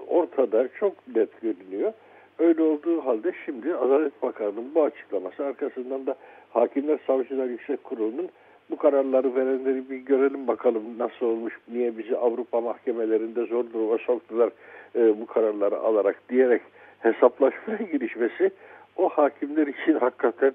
[0.08, 1.93] ortada çok net görünüyor.
[2.39, 6.15] Öyle olduğu halde şimdi Adalet Bakanı'nın bu açıklaması arkasından da
[6.50, 8.30] Hakimler Savcılar Yüksek Kurulu'nun
[8.71, 14.50] bu kararları verenleri bir görelim bakalım nasıl olmuş, niye bizi Avrupa mahkemelerinde zor duruma soktular
[14.95, 16.62] e, bu kararları alarak diyerek
[17.02, 18.52] hesaplaşmaya girişmesi
[18.96, 20.54] o hakimler için hakikaten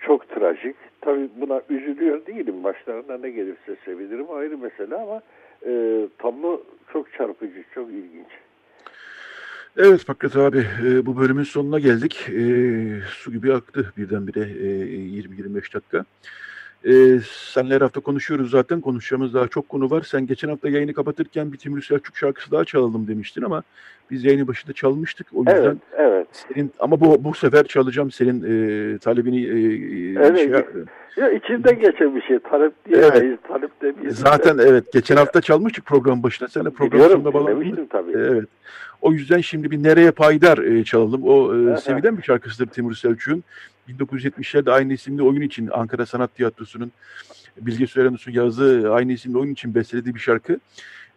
[0.00, 0.76] çok trajik.
[1.00, 2.64] Tabii buna üzülüyor değilim.
[2.64, 5.20] Başlarına ne gelirse sevinirim ayrı mesele ama
[5.66, 8.28] e, tablo çok çarpıcı, çok ilginç.
[9.76, 12.28] Evet Fakret abi e, bu bölümün sonuna geldik.
[12.28, 12.42] E,
[13.06, 14.68] su gibi aktı birdenbire e,
[15.20, 16.04] 20-25 dakika.
[16.84, 18.80] E, senle her hafta konuşuyoruz zaten.
[18.80, 20.02] Konuşacağımız daha çok konu var.
[20.02, 23.62] Sen geçen hafta yayını kapatırken bir Timur Selçuk şarkısı daha çalalım demiştin ama
[24.10, 25.26] biz yayını başında çalmıştık.
[25.34, 26.26] O yüzden evet, evet.
[26.32, 30.38] senin ama bu bu sefer çalacağım senin e, talebini e, evet.
[30.38, 30.50] şey
[31.16, 32.38] ya içinde geçen bir şey.
[32.38, 33.14] Talep diyemeyiz.
[33.14, 33.38] Evet.
[33.48, 34.18] Talep demeyiz.
[34.18, 34.92] Zaten evet.
[34.92, 36.48] Geçen hafta çalmıştık program başına.
[36.48, 37.86] Sen de program sonunda bağlandın.
[37.86, 38.12] tabii.
[38.12, 38.44] Evet.
[39.02, 41.22] O yüzden şimdi bir Nereye Paydar e, çalalım.
[41.24, 43.44] O e, sevilen bir şarkısıdır Timur Selçuk'un.
[43.88, 46.92] 1970'lerde aynı isimli oyun için Ankara Sanat Tiyatrosu'nun
[47.56, 50.58] Bilge Sürenus'un yazdığı aynı isimli oyun için bestelediği bir şarkı.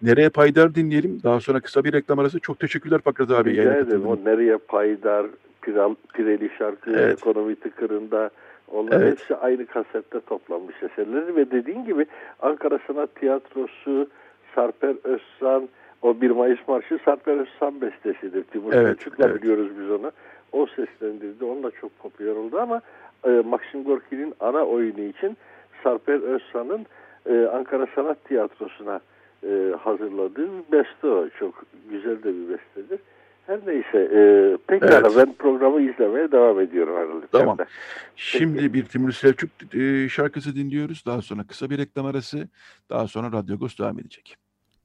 [0.01, 1.19] Nereye Paydar dinleyelim.
[1.23, 2.39] Daha sonra kısa bir reklam arası.
[2.39, 3.51] Çok teşekkürler Fakret abi.
[3.51, 4.06] Rica ederim.
[4.06, 5.25] O Nereye Paydar,
[5.62, 7.17] Piral, Pireli şarkı, evet.
[7.19, 8.30] Ekonomi Tıkırında,
[8.67, 9.12] onlar evet.
[9.12, 12.06] hepsi aynı kasette toplanmış eserleri ve dediğin gibi
[12.39, 14.10] Ankara Sanat Tiyatrosu,
[14.56, 15.69] Sarper Özsan,
[16.01, 18.43] o 1 Mayıs Marşı Sarper Özsan bestesidir.
[18.43, 19.41] Timur evet, Selçuk'la evet.
[19.41, 20.12] biliyoruz biz onu.
[20.51, 21.45] O seslendirdi.
[21.45, 22.81] Onunla çok popüler oldu ama
[23.25, 25.38] e, Maxim Gorki'nin ana oyunu için
[25.84, 26.86] Sarper Özsan'ın
[27.25, 28.99] e, Ankara Sanat Tiyatrosu'na
[29.43, 31.29] e, hazırladığı bir beste o.
[31.39, 32.99] Çok güzel de bir bestedir.
[33.47, 34.21] Her neyse e,
[34.67, 35.17] pekala evet.
[35.17, 37.27] ben programı izlemeye devam ediyorum herhalde.
[37.31, 37.58] Tamam.
[38.15, 38.73] Şimdi Peki.
[38.73, 41.03] bir Timur Selçuk e, şarkısı dinliyoruz.
[41.05, 42.47] Daha sonra kısa bir reklam arası.
[42.89, 44.36] Daha sonra Radyo Agos devam edecek.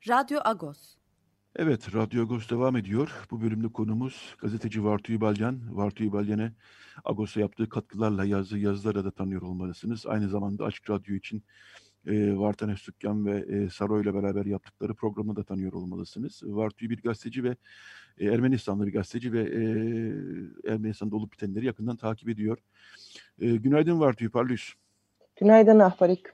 [0.09, 1.00] Radyo Agos.
[1.57, 3.27] Evet, Radyo Agos devam ediyor.
[3.31, 5.77] Bu bölümde konumuz gazeteci Vartu Balyan.
[5.77, 6.53] Vartu Balyan'e
[7.05, 10.07] Agos'a yaptığı katkılarla yazdığı yazılara da tanıyor olmalısınız.
[10.07, 11.43] Aynı zamanda Açık Radyo için
[12.07, 16.43] e, Vartan Öztürkyan ve e, Saro ile beraber yaptıkları programı da tanıyor olmalısınız.
[16.45, 17.57] Vartu bir gazeteci ve
[18.19, 19.61] e, Ermenistanlı bir gazeteci ve e,
[20.73, 22.59] Ermenistan'da olup bitenleri yakından takip ediyor.
[23.41, 24.73] E, günaydın Vartu, parlıyız.
[25.41, 26.27] Günaydın Ahbarik.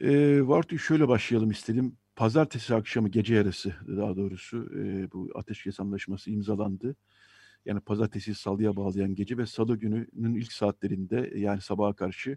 [0.00, 1.96] E, Vartu şöyle başlayalım istedim.
[2.20, 6.96] Pazartesi akşamı gece yarısı daha doğrusu e, bu ateşkes anlaşması imzalandı.
[7.64, 12.36] Yani pazartesi salıya bağlayan gece ve salı gününün ilk saatlerinde yani sabaha karşı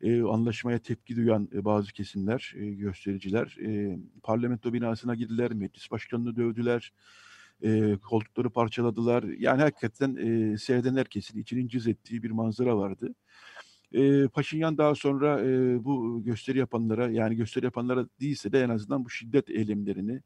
[0.00, 6.36] e, anlaşmaya tepki duyan e, bazı kesimler, e, göstericiler e, parlamento binasına girdiler, meclis başkanını
[6.36, 6.92] dövdüler,
[7.62, 9.22] e, koltukları parçaladılar.
[9.22, 13.14] Yani hakikaten e, seyreden herkesin içinin cız ettiği bir manzara vardı.
[13.92, 19.04] E, Paşinyan daha sonra e, bu gösteri yapanlara yani gösteri yapanlara değilse de en azından
[19.04, 20.22] bu şiddet eylemlerini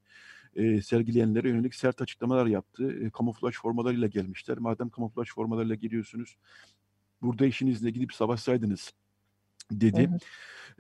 [0.57, 2.93] e, sergileyenlere yönelik sert açıklamalar yaptı.
[3.01, 4.59] E, kamuflaj formalarıyla gelmişler.
[4.59, 6.37] Madem kamuflaj formalarıyla geliyorsunuz
[7.23, 8.93] burada işinizle gidip savaşsaydınız
[9.71, 10.11] dedi.
[10.11, 10.23] Evet.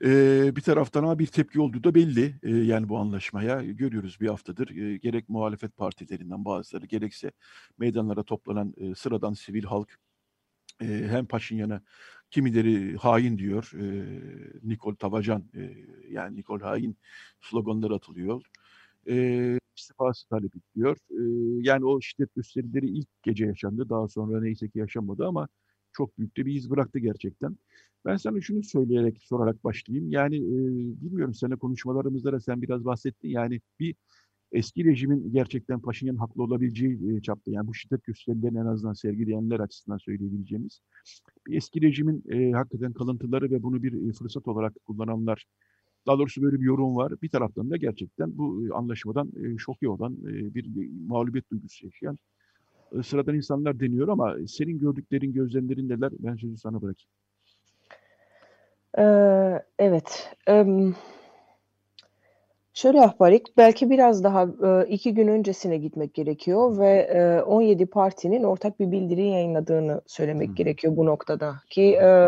[0.05, 2.35] Ee, bir taraftan ama bir tepki olduğu da belli.
[2.43, 4.69] Ee, yani bu anlaşmaya görüyoruz bir haftadır.
[4.71, 7.33] Ee, gerek muhalefet partilerinden bazıları gerekse
[7.79, 9.99] meydanlara toplanan e, sıradan sivil halk
[10.81, 11.83] e, hem Paşinyan'a
[12.35, 13.71] kimileri hain diyor.
[13.75, 13.85] E,
[14.69, 15.75] Nikol Tavacan e,
[16.11, 16.97] yani Nikol hain
[17.41, 18.43] sloganları atılıyor.
[19.09, 20.97] e, istifası talep ediyor.
[21.11, 21.21] E,
[21.69, 23.89] yani o şiddet gösterileri ilk gece yaşandı.
[23.89, 25.49] Daha sonra neyse ki yaşanmadı ama
[25.93, 27.59] çok büyük de bir iz bıraktı gerçekten.
[28.05, 30.11] Ben sana şunu söyleyerek, sorarak başlayayım.
[30.11, 30.59] Yani e,
[31.03, 33.29] bilmiyorum seninle konuşmalarımızda da sen biraz bahsettin.
[33.29, 33.95] Yani bir
[34.55, 39.99] eski rejimin gerçekten Paşinyan haklı olabileceği çapta yani bu şiddet gösterilerini en azından sergileyenler açısından
[39.99, 40.81] söyleyebileceğimiz
[41.47, 45.47] bir eski rejimin e, hakikaten kalıntıları ve bunu bir fırsat olarak kullananlar
[46.07, 47.13] daha doğrusu böyle bir yorum var.
[47.23, 50.67] Bir taraftan da gerçekten bu anlaşmadan e, şoke olan e, bir,
[51.09, 52.19] mağlubiyet duygusu yaşayan
[52.99, 56.13] e, sıradan insanlar deniyor ama senin gördüklerin, gözlemlerin neler?
[56.19, 57.11] Ben sözü sana bırakayım.
[58.99, 60.37] Ee, evet.
[60.49, 60.97] Um,
[62.75, 68.45] şöyle yaparak belki biraz daha e, iki gün öncesine gitmek gerekiyor ve e, 17 partinin
[68.45, 70.55] ortak bir bildiri yayınladığını söylemek hmm.
[70.55, 71.55] gerekiyor bu noktada.
[71.71, 72.27] Ki e,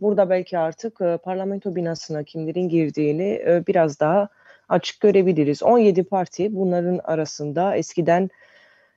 [0.00, 4.28] burada belki artık e, parlamento binasına kimlerin girdiğini e, biraz daha
[4.68, 5.62] açık görebiliriz.
[5.62, 8.30] 17 parti bunların arasında eskiden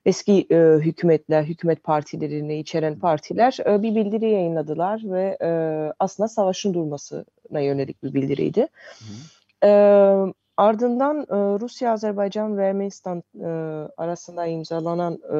[0.05, 5.49] eski e, hükümetler, hükümet partilerini içeren partiler e, bir bildiri yayınladılar ve e,
[5.99, 8.67] aslında savaşın durmasına yönelik bir bildiriydi.
[9.61, 9.67] Hı.
[9.67, 9.71] E,
[10.57, 13.47] ardından e, Rusya, Azerbaycan ve Ermenistan e,
[13.97, 15.37] arasında imzalanan e,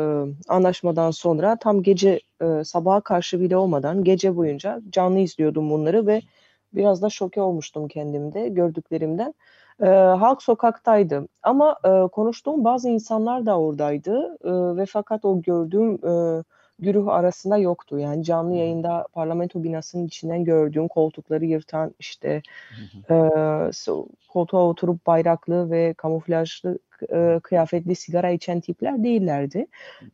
[0.47, 2.19] anlaşmadan sonra tam gece
[2.63, 6.21] sabaha karşı bile olmadan gece boyunca canlı izliyordum bunları ve
[6.73, 9.33] biraz da şoke olmuştum kendimde gördüklerimden.
[10.19, 11.77] Halk sokaktaydı ama
[12.11, 14.37] konuştuğum bazı insanlar da oradaydı
[14.77, 15.99] ve fakat o gördüğüm
[16.81, 17.99] güruh arasında yoktu.
[17.99, 22.41] Yani canlı yayında parlamento binasının içinden gördüğüm koltukları yırtan işte
[23.09, 23.15] e,
[24.29, 29.67] koltuğa oturup bayraklı ve kamuflajlı e, kıyafetli sigara içen tipler değillerdi.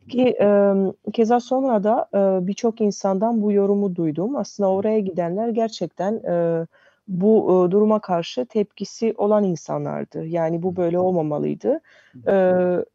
[0.08, 0.72] Ki e,
[1.12, 4.36] keza sonra da e, birçok insandan bu yorumu duydum.
[4.36, 6.66] Aslında oraya gidenler gerçekten e,
[7.08, 10.26] bu e, duruma karşı tepkisi olan insanlardı.
[10.26, 11.80] Yani bu böyle olmamalıydı.
[12.26, 12.32] E,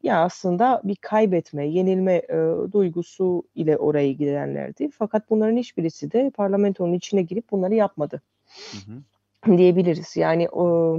[0.02, 2.36] ya aslında bir kaybetme, yenilme e,
[2.72, 4.90] duygusu ile oraya gidenlerdi.
[4.98, 8.22] Fakat bunların hiçbirisi de parlamentonun içine girip bunları yapmadı.
[8.72, 8.92] Hı
[9.52, 9.58] hı.
[9.58, 10.16] diyebiliriz.
[10.16, 10.96] Yani o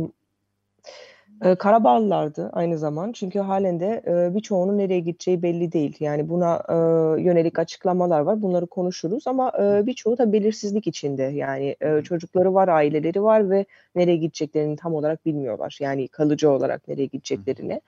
[1.42, 5.98] e, Karabağlılardı aynı zaman çünkü halen de e, birçoğunun nereye gideceği belli değil.
[6.00, 6.74] Yani buna e,
[7.22, 8.42] yönelik açıklamalar var.
[8.42, 11.24] Bunları konuşuruz ama e, birçoğu da belirsizlik içinde.
[11.24, 15.78] Yani e, çocukları var, aileleri var ve nereye gideceklerini tam olarak bilmiyorlar.
[15.82, 17.74] Yani kalıcı olarak nereye gideceklerini.
[17.74, 17.80] Hı.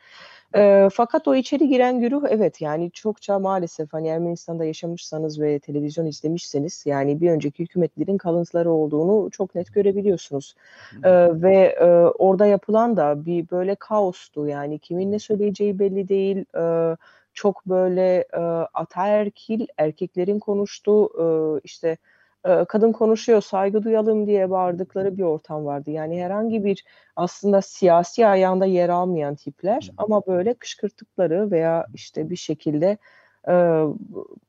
[0.56, 6.06] E, fakat o içeri giren güruh evet yani çokça maalesef hani Ermenistan'da yaşamışsanız ve televizyon
[6.06, 10.56] izlemişseniz yani bir önceki hükümetlerin kalıntıları olduğunu çok net görebiliyorsunuz.
[11.04, 11.86] E, ve e,
[12.18, 16.46] orada yapılan da bir böyle kaostu yani kimin ne söyleyeceği belli değil.
[16.58, 16.98] E,
[17.34, 18.40] çok böyle e,
[18.74, 21.26] ataerkil erkeklerin konuştuğu e,
[21.64, 21.98] işte
[22.44, 25.92] kadın konuşuyor saygı duyalım diye bağırdıkları bir ortam vardı.
[25.92, 32.36] Yani herhangi bir aslında siyasi ayağında yer almayan tipler ama böyle kışkırttıkları veya işte bir
[32.36, 32.98] şekilde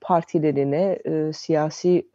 [0.01, 0.99] partilerine,
[1.33, 2.09] siyasi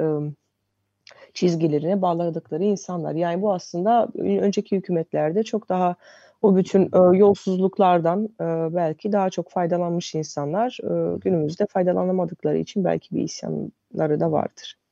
[1.34, 3.16] çizgilerine bağladıkları insanlar.
[3.16, 5.96] Yani bu aslında önceki hükümetlerde çok daha
[6.42, 8.30] o bütün yolsuzluklardan
[8.76, 10.78] belki daha çok faydalanmış insanlar
[11.22, 14.83] günümüzde faydalanamadıkları için belki bir isyanları da vardır.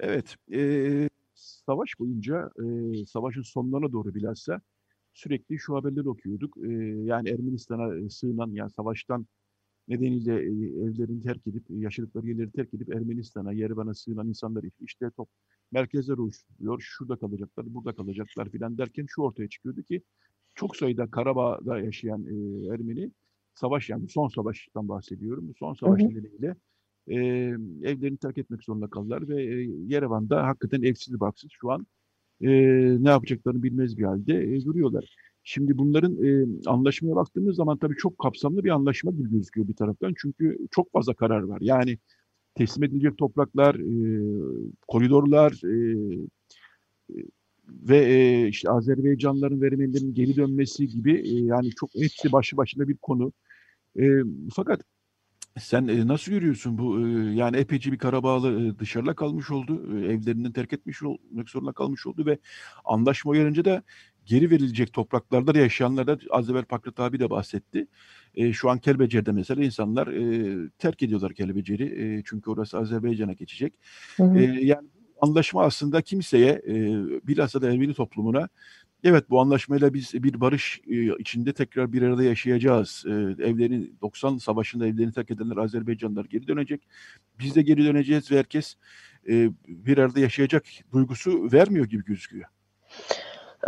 [0.00, 4.60] Evet, eee, savaş boyunca, eee, savaşın sonlarına doğru bilhassa
[5.14, 6.56] sürekli şu haberleri okuyorduk.
[6.56, 6.72] Eee,
[7.04, 9.26] yani Ermenistan'a sığınan, yani savaştan
[9.88, 15.30] nedeniyle eee, evlerini terk edip, yaşadıkları yerleri terk edip Ermenistan'a, Yerevan'a sığınan insanlar işte top
[15.72, 20.02] merkezler oluşturuyor, şurada kalacaklar, burada kalacaklar filan derken şu ortaya çıkıyordu ki
[20.54, 23.12] çok sayıda Karabağ'da yaşayan eee, Ermeni
[23.54, 25.48] savaş yani son savaştan bahsediyorum.
[25.48, 26.08] Bu son savaş hı.
[26.08, 26.56] nedeniyle
[27.08, 27.16] e,
[27.82, 31.86] evlerini terk etmek zorunda kaldılar ve e, Yerevan'da hakikaten evsiz barksız şu an
[32.40, 32.48] e,
[33.04, 35.16] ne yapacaklarını bilmez bir halde e, duruyorlar.
[35.44, 40.14] Şimdi bunların e, anlaşmaya baktığımız zaman tabii çok kapsamlı bir anlaşma gibi gözüküyor bir taraftan.
[40.16, 41.58] Çünkü çok fazla karar var.
[41.60, 41.98] Yani
[42.54, 44.20] teslim edilecek topraklar, e,
[44.88, 45.96] koridorlar e,
[47.68, 52.96] ve e, işte Azerbaycanlıların verimlerinin geri dönmesi gibi e, yani çok hepsi başı başına bir
[52.96, 53.32] konu.
[54.00, 54.04] E,
[54.54, 54.80] fakat
[55.58, 59.82] sen e, nasıl görüyorsun bu e, yani epeyce bir Karabağlı e, dışarıda kalmış oldu.
[59.96, 62.38] E, evlerinden terk etmiş olmak zorunda kalmış oldu ve
[62.84, 63.82] anlaşma uyarınca da
[64.24, 67.86] geri verilecek topraklarda da yaşayanlar da az evvel Pakrat abi de bahsetti.
[68.34, 73.74] E, şu an Kelbecer'de mesela insanlar e, terk ediyorlar Kelbecer'i e, çünkü orası Azerbaycan'a geçecek.
[74.16, 74.38] Hı hı.
[74.38, 74.88] E, yani
[75.20, 76.74] anlaşma aslında kimseye e,
[77.26, 78.48] bilhassa da Ermeni toplumuna
[79.04, 83.04] Evet bu anlaşmayla biz bir barış e, içinde tekrar bir arada yaşayacağız.
[83.06, 83.10] E,
[83.44, 86.88] evlerini 90 savaşında evlerini terk edenler Azerbaycanlılar geri dönecek.
[87.38, 88.74] Biz de geri döneceğiz ve herkes
[89.28, 92.44] e, bir arada yaşayacak duygusu vermiyor gibi gözüküyor.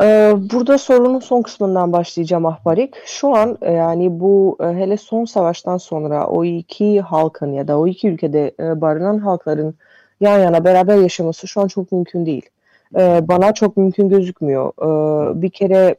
[0.00, 2.94] Ee, burada sorunun son kısmından başlayacağım Ahbarik.
[3.06, 7.86] Şu an e, yani bu hele son savaştan sonra o iki halkın ya da o
[7.86, 9.74] iki ülkede barınan halkların
[10.20, 12.50] yan yana beraber yaşaması şu an çok mümkün değil.
[12.96, 14.72] Ee, bana çok mümkün gözükmüyor.
[14.82, 15.96] Ee, bir kere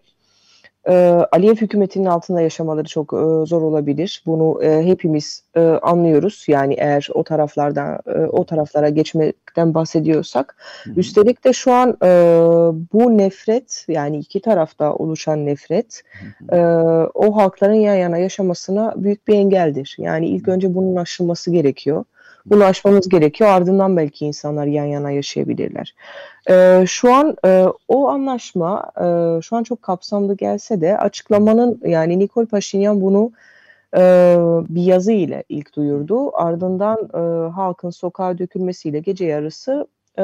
[0.89, 0.93] e,
[1.32, 4.23] Aliyev hükümetinin altında yaşamaları çok e, zor olabilir.
[4.25, 6.45] Bunu e, hepimiz e, anlıyoruz.
[6.47, 10.56] Yani eğer o taraflardan e, o taraflara geçmekten bahsediyorsak.
[10.84, 10.99] Hı hı.
[10.99, 12.10] Üstelik de şu an e,
[12.93, 16.58] bu nefret yani iki tarafta oluşan nefret hı hı.
[16.58, 16.62] E,
[17.13, 19.95] o halkların yan yana yaşamasına büyük bir engeldir.
[19.99, 22.06] Yani ilk önce bunun aşılması gerekiyor.
[22.49, 23.49] Bunu aşmamız gerekiyor.
[23.49, 25.95] Ardından belki insanlar yan yana yaşayabilirler.
[26.49, 32.19] Ee, şu an e, o anlaşma e, şu an çok kapsamlı gelse de açıklamanın yani
[32.19, 33.31] Nikol Paşinyan bunu
[33.97, 34.01] e,
[34.69, 36.38] bir yazı ile ilk duyurdu.
[36.38, 39.88] Ardından e, halkın sokağa dökülmesiyle gece yarısı
[40.19, 40.23] e,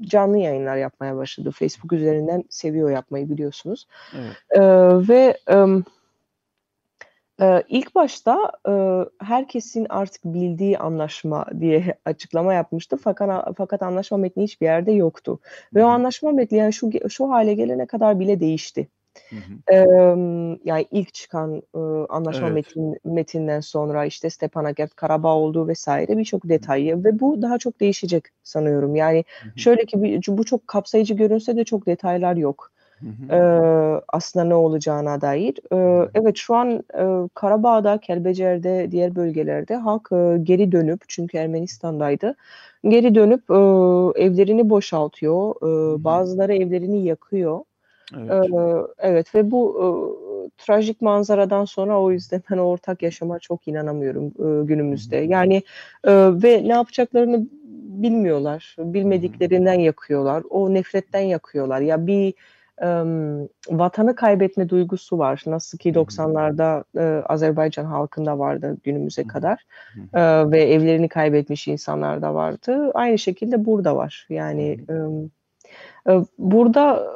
[0.00, 1.50] canlı yayınlar yapmaya başladı.
[1.50, 3.86] Facebook üzerinden seviyor yapmayı biliyorsunuz.
[4.14, 4.36] Evet.
[4.50, 4.60] E,
[5.08, 5.56] ve e,
[7.40, 8.72] ee, ilk başta e,
[9.24, 15.40] herkesin artık bildiği anlaşma diye açıklama yapmıştı fakat fakat anlaşma metni hiçbir yerde yoktu
[15.74, 18.88] ve o anlaşma metni yani şu şu hale gelene kadar bile değişti.
[19.30, 19.74] Hı hı.
[19.74, 19.76] Ee,
[20.64, 22.54] yani ilk çıkan e, anlaşma evet.
[22.54, 28.24] metin, metinden sonra işte Stepanakert, Karabağ olduğu vesaire birçok detayı ve bu daha çok değişecek
[28.42, 28.96] sanıyorum.
[28.96, 32.72] Yani hı şöyle ki bu çok kapsayıcı görünse de çok detaylar yok.
[33.30, 33.38] E,
[34.08, 35.54] aslında ne olacağına dair.
[35.72, 42.34] E, evet şu an e, Karabağ'da, Kelbecer'de, diğer bölgelerde halk e, geri dönüp çünkü Ermenistan'daydı.
[42.88, 43.54] Geri dönüp e,
[44.24, 45.54] evlerini boşaltıyor.
[45.56, 47.60] E, bazıları evlerini yakıyor.
[48.16, 48.30] Evet.
[48.32, 48.58] E,
[48.98, 49.86] evet ve bu e,
[50.58, 55.16] trajik manzaradan sonra o yüzden ben ortak yaşama çok inanamıyorum e, günümüzde.
[55.16, 55.62] Yani
[56.04, 57.46] e, ve ne yapacaklarını
[58.02, 58.76] bilmiyorlar.
[58.78, 60.42] Bilmediklerinden yakıyorlar.
[60.50, 61.80] O nefretten yakıyorlar.
[61.80, 62.34] Ya bir
[63.70, 65.42] vatanı kaybetme duygusu var.
[65.46, 69.64] Nasıl ki 90'larda e, Azerbaycan halkında vardı günümüze kadar
[70.14, 72.90] e, ve evlerini kaybetmiş insanlar da vardı.
[72.94, 74.26] Aynı şekilde burada var.
[74.30, 74.78] Yani
[76.08, 77.12] e, burada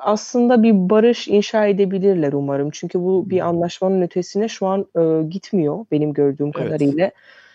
[0.00, 2.70] aslında bir barış inşa edebilirler umarım.
[2.70, 6.56] Çünkü bu bir anlaşmanın ötesine şu an e, gitmiyor benim gördüğüm evet.
[6.56, 7.10] kadarıyla.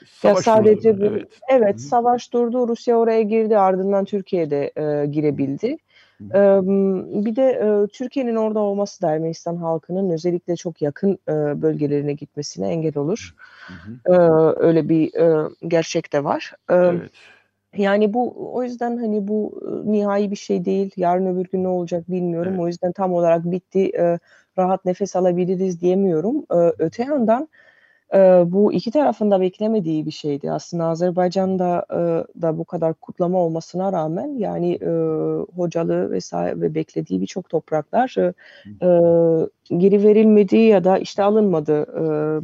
[0.06, 2.68] Savaş ya sadece durdu, bu, evet, evet savaş durdu.
[2.68, 5.78] Rusya oraya girdi, ardından Türkiye'de e, girebildi.
[7.26, 7.62] Bir de
[7.94, 11.20] Türkiye'nin orada olması da Ermenistan halkının özellikle çok yakın
[11.62, 13.36] bölgelerine gitmesine engel olur.
[13.68, 13.74] Hı
[14.14, 14.56] hı.
[14.60, 15.12] Öyle bir
[15.68, 16.54] gerçek de var.
[16.70, 17.12] Evet.
[17.78, 20.92] Yani bu o yüzden hani bu nihai bir şey değil.
[20.98, 22.52] Yarın öbür gün ne olacak bilmiyorum.
[22.52, 22.62] Evet.
[22.62, 23.92] O yüzden tam olarak bitti.
[24.58, 26.46] Rahat nefes alabiliriz diyemiyorum.
[26.80, 27.48] Öte yandan
[28.46, 30.52] bu iki tarafın da beklemediği bir şeydi.
[30.52, 31.86] Aslında Azerbaycan'da
[32.42, 34.80] da bu kadar kutlama olmasına rağmen yani
[35.56, 38.16] hocalı vesaire ve beklediği birçok topraklar
[39.64, 41.86] geri verilmedi ya da işte alınmadı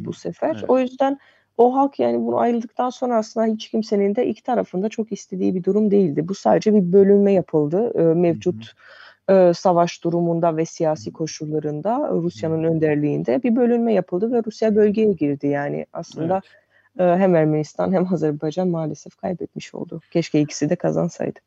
[0.04, 0.56] bu sefer.
[0.58, 0.70] Evet.
[0.70, 1.18] O yüzden
[1.56, 5.64] o halk yani bunu ayrıldıktan sonra aslında hiç kimsenin de iki tarafında çok istediği bir
[5.64, 6.28] durum değildi.
[6.28, 8.66] Bu sadece bir bölünme yapıldı mevcut.
[8.66, 8.74] Hı hı
[9.30, 15.46] e, savaş durumunda ve siyasi koşullarında Rusya'nın önderliğinde bir bölünme yapıldı ve Rusya bölgeye girdi.
[15.46, 16.40] Yani aslında
[16.96, 17.18] evet.
[17.18, 20.00] e, hem Ermenistan hem Azerbaycan maalesef kaybetmiş oldu.
[20.10, 21.38] Keşke ikisi de kazansaydı.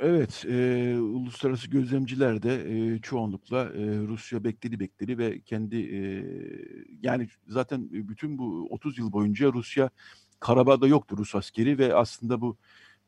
[0.00, 6.00] Evet, e, uluslararası gözlemciler de e, çoğunlukla e, Rusya bekledi bekledi ve kendi e,
[7.02, 9.90] yani zaten bütün bu 30 yıl boyunca Rusya
[10.40, 12.56] Karabağ'da yoktu Rus askeri ve aslında bu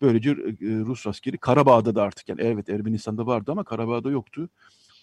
[0.03, 4.49] Böylece Rus askeri Karabağ'da da artık yani evet Ermenistan'da vardı ama Karabağ'da yoktu.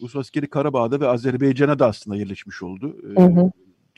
[0.01, 2.97] Rus askeri Karabağ'da ve Azerbaycan'a da aslında yerleşmiş oldu.
[3.15, 3.51] Hı hı.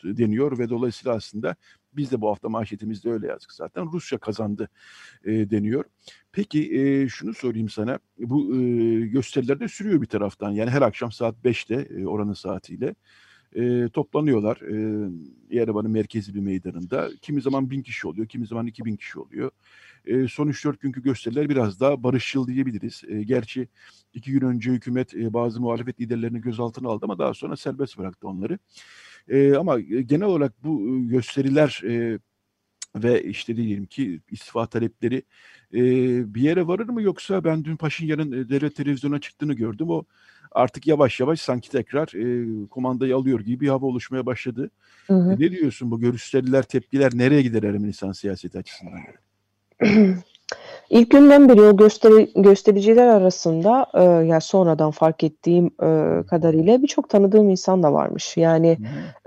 [0.04, 1.56] deniyor ve dolayısıyla aslında
[1.94, 3.92] biz de bu hafta manşetimizde öyle yazdık zaten.
[3.92, 4.70] Rusya kazandı
[5.24, 5.84] e, deniyor.
[6.32, 8.00] Peki e, şunu sorayım sana.
[8.18, 10.52] Bu e, gösteriler de sürüyor bir taraftan.
[10.52, 12.96] Yani her akşam saat 5'te e, oranın saatiyle
[13.56, 14.58] e, toplanıyorlar.
[14.58, 15.10] E,
[15.50, 17.10] Yerevan'ın merkezi bir meydanında.
[17.22, 19.52] Kimi zaman bin kişi oluyor, kimi zaman iki bin kişi oluyor.
[20.06, 23.04] E, son 3-4 günkü gösteriler biraz daha barışçıl diyebiliriz.
[23.08, 23.68] E, gerçi
[24.14, 28.28] iki gün önce hükümet e, bazı muhalefet liderlerini gözaltına aldı ama daha sonra serbest bıraktı
[28.28, 28.60] onları.
[29.28, 32.20] E, ama genel olarak bu gösteriler e,
[32.96, 35.24] ve işte diyelim ki istifa talepleri
[35.74, 35.82] e,
[36.36, 39.90] bir yere varır mı yoksa ben dün Paşinyan'ın devlet televizyona çıktığını gördüm.
[39.90, 40.06] O
[40.52, 44.70] artık yavaş yavaş sanki tekrar e, komandayı alıyor gibi bir hava oluşmaya başladı.
[45.08, 45.32] Hı hı.
[45.32, 49.00] E, ne diyorsun bu gösteriler, tepkiler nereye gider Ermenistan siyaseti açısından?
[50.90, 57.10] İlk günden beri o gösteri, göstericiler arasında e, yani sonradan fark ettiğim e, kadarıyla birçok
[57.10, 58.38] tanıdığım insan da varmış.
[58.38, 58.78] Yani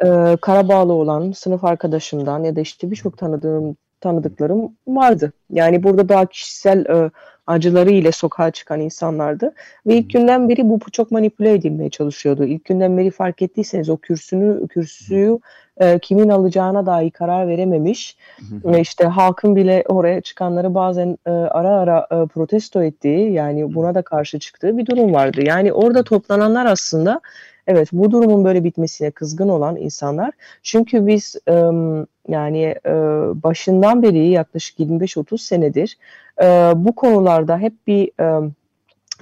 [0.05, 5.33] e, Karabağlı olan sınıf arkadaşımdan ya da işte birçok tanıdığım tanıdıklarım vardı.
[5.51, 7.11] Yani burada daha kişisel e,
[7.47, 9.55] acıları ile sokağa çıkan insanlardı.
[9.87, 12.45] Ve ilk günden beri bu çok manipüle edilmeye çalışıyordu.
[12.45, 15.39] İlk günden beri fark ettiyseniz o kürsünü, kürsüyü
[15.81, 18.17] e, kimin alacağına dahi karar verememiş.
[18.65, 23.95] Ve işte halkın bile oraya çıkanları bazen e, ara ara e, protesto ettiği yani buna
[23.95, 25.41] da karşı çıktığı bir durum vardı.
[25.47, 27.21] Yani orada toplananlar aslında
[27.67, 30.33] evet bu durumun böyle bitmesine kızgın olan insanlar.
[30.63, 31.53] Çünkü biz e,
[32.29, 32.93] yani e,
[33.43, 35.99] başından beri yaklaşık 25-30 senedir
[36.43, 36.45] e,
[36.77, 38.51] bu konularda hep bir e,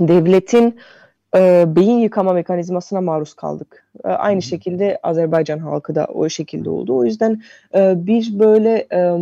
[0.01, 0.79] devletin
[1.37, 3.87] e, beyin yıkama mekanizmasına maruz kaldık.
[4.05, 6.97] E, aynı şekilde Azerbaycan halkı da o şekilde oldu.
[6.97, 7.43] O yüzden
[7.75, 9.19] e, bir böyle e,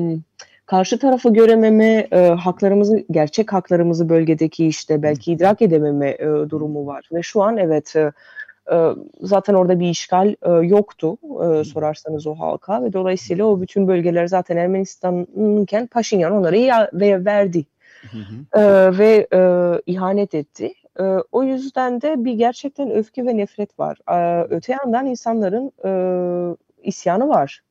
[0.67, 7.09] karşı tarafı görememe, e, haklarımızı, gerçek haklarımızı bölgedeki işte belki idrak edememe e, durumu var.
[7.13, 8.13] Ve şu an evet e
[9.21, 14.27] zaten orada bir işgal e, yoktu e, sorarsanız o halka ve dolayısıyla o bütün bölgeler
[14.27, 16.57] zaten Ermenistan'ınken Paşinyan onları
[17.25, 17.67] verdi.
[18.13, 18.61] Hı hı.
[18.61, 19.29] E, ve
[19.87, 20.73] ihanet etti.
[21.33, 23.99] O yüzden de bir gerçekten öfke ve nefret var.
[24.51, 25.73] Öte yandan insanların
[26.83, 27.63] isyanı var.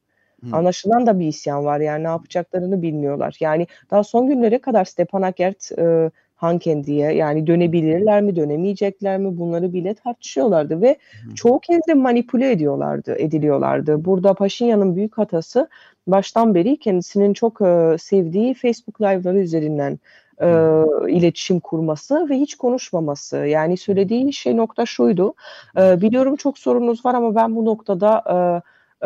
[0.43, 0.55] Hı.
[0.55, 3.37] Anlaşılan da bir isyan var yani ne yapacaklarını bilmiyorlar.
[3.39, 9.93] Yani daha son günlere kadar Stepanakert e, Hankendi'ye yani dönebilirler mi dönemeyecekler mi bunları bile
[9.93, 10.97] tartışıyorlardı ve
[11.29, 11.35] Hı.
[11.35, 14.05] çoğu kez de manipüle ediyorlardı ediliyorlardı.
[14.05, 15.69] Burada Paşinyan'ın büyük hatası
[16.07, 19.99] baştan beri kendisinin çok e, sevdiği Facebook live'ları üzerinden
[20.41, 20.47] e,
[21.09, 23.37] iletişim kurması ve hiç konuşmaması.
[23.37, 25.33] Yani söylediği şey nokta şuydu.
[25.77, 28.37] E, biliyorum çok sorunuz var ama ben bu noktada e,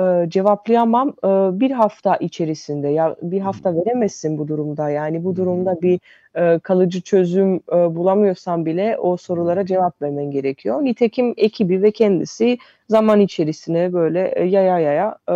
[0.02, 5.82] e, cevaplayamam e, bir hafta içerisinde ya bir hafta veremezsin bu durumda yani bu durumda
[5.82, 6.00] bir
[6.36, 10.84] e, kalıcı çözüm e, bulamıyorsan bile o sorulara cevap vermen gerekiyor.
[10.84, 12.58] Nitekim ekibi ve kendisi
[12.90, 15.36] zaman içerisinde böyle e, yaya yaya e,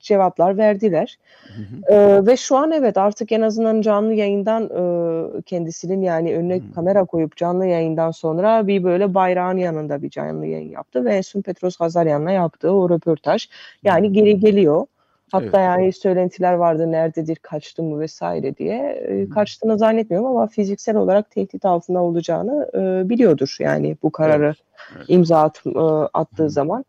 [0.00, 1.18] cevaplar verdiler.
[1.56, 1.94] Hı hı.
[1.94, 6.74] E, ve şu an evet artık en azından canlı yayından e, kendisinin yani önüne hı.
[6.74, 11.42] kamera koyup canlı yayından sonra bir böyle bayrağın yanında bir canlı yayın yaptı ve Esun
[11.42, 13.48] Petros Hazaryan'la yaptığı o röportaj
[13.84, 14.86] yani geri geliyor.
[15.32, 15.54] Hatta evet.
[15.54, 18.76] yani söylentiler vardı nerededir, kaçtı mı vesaire diye.
[19.08, 24.56] E, kaçtığını zannetmiyorum ama fiziksel olarak tehdit altında olacağını e, biliyordur yani bu kararı evet.
[24.96, 25.04] Evet.
[25.08, 25.80] imza at, e,
[26.12, 26.50] attığı Hı.
[26.50, 26.84] zaman.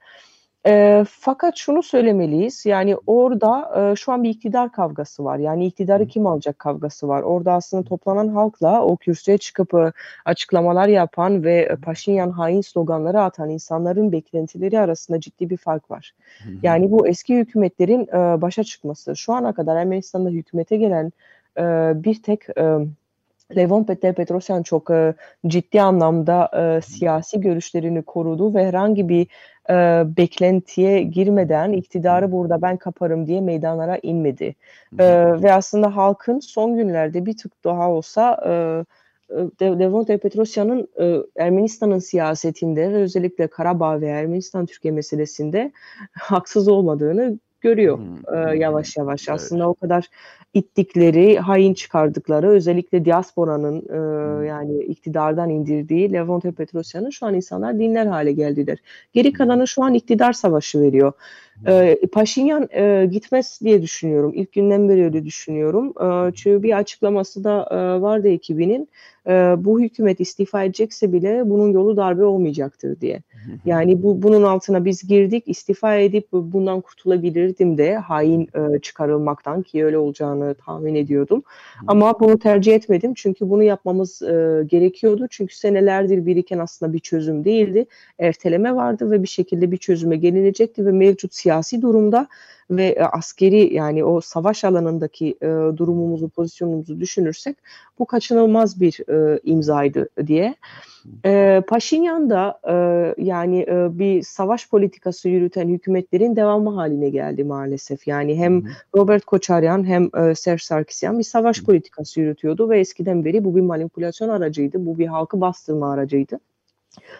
[0.67, 5.37] E, fakat şunu söylemeliyiz yani orada e, şu an bir iktidar kavgası var.
[5.37, 7.21] Yani iktidarı kim alacak kavgası var.
[7.21, 9.91] Orada aslında toplanan halkla o kürsüye çıkıp e,
[10.25, 16.11] açıklamalar yapan ve e, Paşinyan hain sloganları atan insanların beklentileri arasında ciddi bir fark var.
[16.63, 19.15] Yani bu eski hükümetlerin e, başa çıkması.
[19.15, 21.11] Şu ana kadar Ermenistan'da hükümete gelen
[21.57, 21.63] e,
[22.03, 22.57] bir tek...
[22.57, 22.77] E,
[23.55, 25.13] Levon Petrosyan çok e,
[25.47, 29.27] ciddi anlamda e, siyasi görüşlerini korudu ve herhangi bir
[29.69, 34.55] e, beklentiye girmeden iktidarı burada ben kaparım diye meydanlara inmedi.
[34.99, 35.05] E,
[35.41, 38.51] ve aslında halkın son günlerde bir tık daha olsa e,
[39.61, 45.71] e Levon Petrosyan'ın e, Ermenistan'ın siyasetinde ve özellikle Karabağ ve Ermenistan Türkiye meselesinde
[46.11, 48.35] haksız olmadığını görüyor hmm.
[48.35, 49.29] e, yavaş yavaş.
[49.29, 49.35] Evet.
[49.35, 50.09] Aslında o kadar
[50.53, 54.45] ittikleri, hain çıkardıkları özellikle diasporanın e, hmm.
[54.45, 58.77] yani iktidardan indirdiği Levante Petrosyan'ın şu an insanlar dinler hale geldiler.
[59.13, 61.13] Geri kalanı şu an iktidar savaşı veriyor.
[61.67, 64.31] E, Paşinyan e, gitmez diye düşünüyorum.
[64.35, 65.93] İlk günden beri öyle düşünüyorum.
[66.01, 68.89] E, çünkü bir açıklaması da e, vardı ekibinin.
[69.27, 73.21] E, bu hükümet istifa edecekse bile bunun yolu darbe olmayacaktır diye.
[73.65, 79.85] Yani bu bunun altına biz girdik, istifa edip bundan kurtulabilirdim de hain e, çıkarılmaktan ki
[79.85, 81.43] öyle olacağını tahmin ediyordum.
[81.87, 85.27] Ama bunu tercih etmedim çünkü bunu yapmamız e, gerekiyordu.
[85.29, 87.85] Çünkü senelerdir biriken aslında bir çözüm değildi.
[88.19, 92.27] Erteleme vardı ve bir şekilde bir çözüme gelinecekti ve mevcut siyasi durumda
[92.69, 95.47] ve e, askeri yani o savaş alanındaki e,
[95.77, 97.57] durumumuzu, pozisyonumuzu düşünürsek
[97.99, 100.55] bu kaçınılmaz bir e, imzaydı diye.
[101.25, 102.75] E, Paşinyan da e,
[103.23, 108.07] yani e, bir savaş politikası yürüten hükümetlerin devamı haline geldi maalesef.
[108.07, 108.63] Yani hem
[108.95, 113.61] Robert Koçaryan hem e, Serge Sarkisyan bir savaş politikası yürütüyordu ve eskiden beri bu bir
[113.61, 114.85] manipülasyon aracıydı.
[114.85, 116.39] Bu bir halkı bastırma aracıydı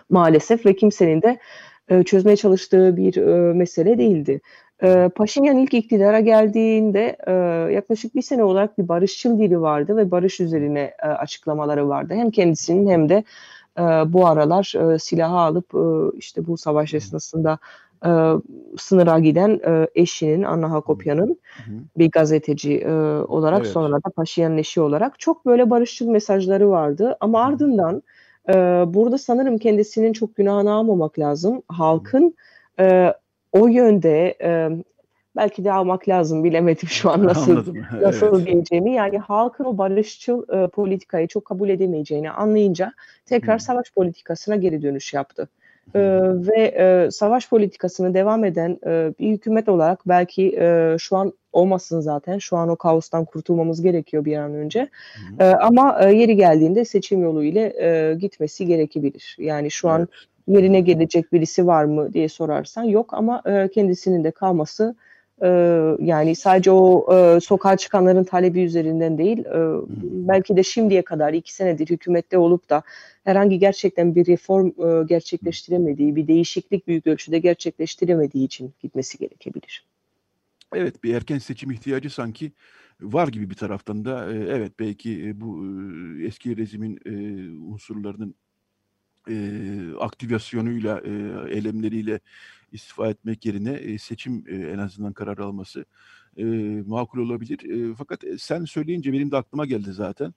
[0.09, 1.39] maalesef ve kimsenin de
[1.91, 4.41] e, çözmeye çalıştığı bir e, mesele değildi.
[4.83, 7.31] E, Paşinyan ilk iktidara geldiğinde e,
[7.73, 12.13] yaklaşık bir sene olarak bir barışçıl dili vardı ve barış üzerine e, açıklamaları vardı.
[12.13, 13.23] Hem kendisinin hem de
[13.77, 13.81] e,
[14.13, 17.57] bu aralar e, silahı alıp e, işte bu savaş esnasında
[18.05, 18.09] e,
[18.77, 21.39] sınıra giden e, eşinin Anna Hakopyan'ın
[21.97, 23.71] bir gazeteci e, olarak evet.
[23.71, 27.17] sonra da Paşinyan'ın eşi olarak çok böyle barışçıl mesajları vardı.
[27.19, 28.03] Ama ardından
[28.49, 28.53] e,
[28.87, 31.63] burada sanırım kendisinin çok günahını almamak lazım.
[31.67, 32.35] Halkın
[32.79, 33.13] e,
[33.51, 34.69] o yönde e,
[35.35, 38.47] belki de almak lazım bilemedim şu an nasıl nasıl evet.
[38.47, 38.93] diyeceğimi.
[38.93, 42.93] Yani halkın o barışçıl e, politikayı çok kabul edemeyeceğini anlayınca
[43.25, 45.49] tekrar savaş politikasına geri dönüş yaptı.
[45.95, 51.33] Ee, ve e, savaş politikasını devam eden e, bir hükümet olarak belki e, şu an
[51.53, 52.37] olmasın zaten.
[52.37, 54.89] Şu an o kaostan kurtulmamız gerekiyor bir an önce.
[55.39, 59.35] E, ama e, yeri geldiğinde seçim yolu ile e, gitmesi gerekebilir.
[59.39, 59.99] Yani şu evet.
[59.99, 60.07] an
[60.47, 64.95] yerine gelecek birisi var mı diye sorarsan yok ama e, kendisinin de kalması
[65.41, 65.47] e,
[65.99, 69.59] yani sadece o e, sokağa çıkanların talebi üzerinden değil e,
[70.27, 72.83] belki de şimdiye kadar iki senedir hükümette olup da
[73.23, 79.85] herhangi gerçekten bir reform e, gerçekleştiremediği bir değişiklik büyük ölçüde gerçekleştiremediği için gitmesi gerekebilir.
[80.73, 82.51] Evet bir erken seçim ihtiyacı sanki
[83.01, 85.65] var gibi bir taraftan da evet belki bu
[86.23, 86.99] eski rejimin
[87.71, 88.35] unsurlarının
[89.29, 89.35] e,
[89.99, 91.11] aktivasyonuyla, e,
[91.55, 92.19] eylemleriyle
[92.71, 95.85] istifa etmek yerine e, seçim e, en azından karar alması
[96.37, 96.43] e,
[96.87, 97.91] makul olabilir.
[97.91, 100.33] E, fakat sen söyleyince benim de aklıma geldi zaten.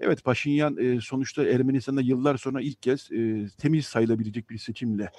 [0.00, 5.10] Evet Paşinyan e, sonuçta Ermenistan'da yıllar sonra ilk kez e, temiz sayılabilecek bir seçimle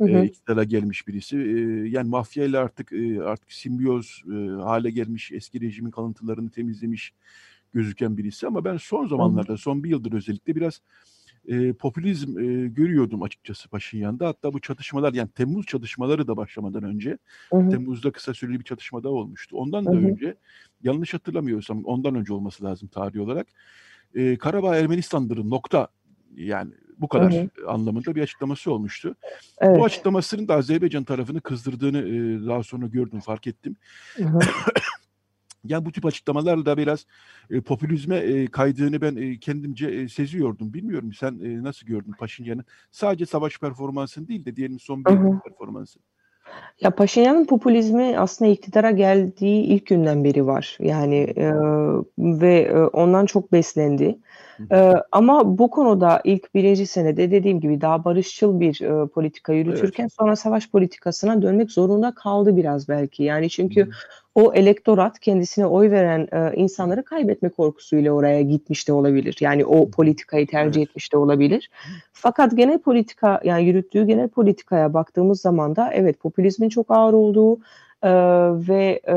[0.00, 1.36] e, iktidara gelmiş birisi.
[1.36, 7.12] E, yani mafyayla artık e, artık simbiyoz e, hale gelmiş, eski rejimin kalıntılarını temizlemiş
[7.72, 8.46] gözüken birisi.
[8.46, 10.80] Ama ben son zamanlarda, son bir yıldır özellikle biraz
[11.48, 14.26] e, popülizm e, görüyordum açıkçası Paşinyan'da.
[14.26, 17.18] Hatta bu çatışmalar yani Temmuz çatışmaları da başlamadan önce
[17.50, 17.70] hı hı.
[17.70, 19.56] Temmuz'da kısa süreli bir çatışma daha olmuştu.
[19.56, 20.06] Ondan da hı hı.
[20.06, 20.34] önce
[20.82, 23.46] yanlış hatırlamıyorsam ondan önce olması lazım tarih olarak.
[24.14, 25.88] E, Karabağ Ermenistan'dır nokta
[26.36, 27.70] yani bu kadar hı hı.
[27.70, 29.16] anlamında bir açıklaması olmuştu.
[29.58, 29.78] Evet.
[29.78, 33.76] Bu açıklamasının da Azerbaycan tarafını kızdırdığını e, daha sonra gördüm, fark ettim.
[34.16, 34.38] Hı hı.
[35.68, 37.06] Yani bu tip açıklamalarla da biraz
[37.50, 40.74] e, popülizme e, kaydığını ben e, kendimce e, seziyordum.
[40.74, 42.64] Bilmiyorum sen e, nasıl gördün Paşinyan'ın?
[42.90, 45.98] Sadece savaş performansını değil de diyelim son bir yıl performansı.
[46.80, 50.78] Ya Paşinyan'ın popülizmi aslında iktidara geldiği ilk günden beri var.
[50.80, 51.52] Yani e,
[52.18, 54.18] ve e, ondan çok beslendi.
[54.72, 60.04] E, ama bu konuda ilk birinci senede dediğim gibi daha barışçıl bir e, politika yürütürken
[60.04, 60.12] evet.
[60.12, 63.22] sonra savaş politikasına dönmek zorunda kaldı biraz belki.
[63.22, 63.90] Yani çünkü Hı
[64.36, 69.36] o elektorat kendisine oy veren e, insanları kaybetme korkusuyla oraya gitmiş de olabilir.
[69.40, 70.90] Yani o politikayı tercih evet.
[70.90, 71.70] etmiş de olabilir.
[72.12, 77.56] Fakat genel politika yani yürüttüğü genel politikaya baktığımız zaman da evet popülizmin çok ağır olduğu
[78.02, 78.10] e,
[78.68, 79.16] ve e,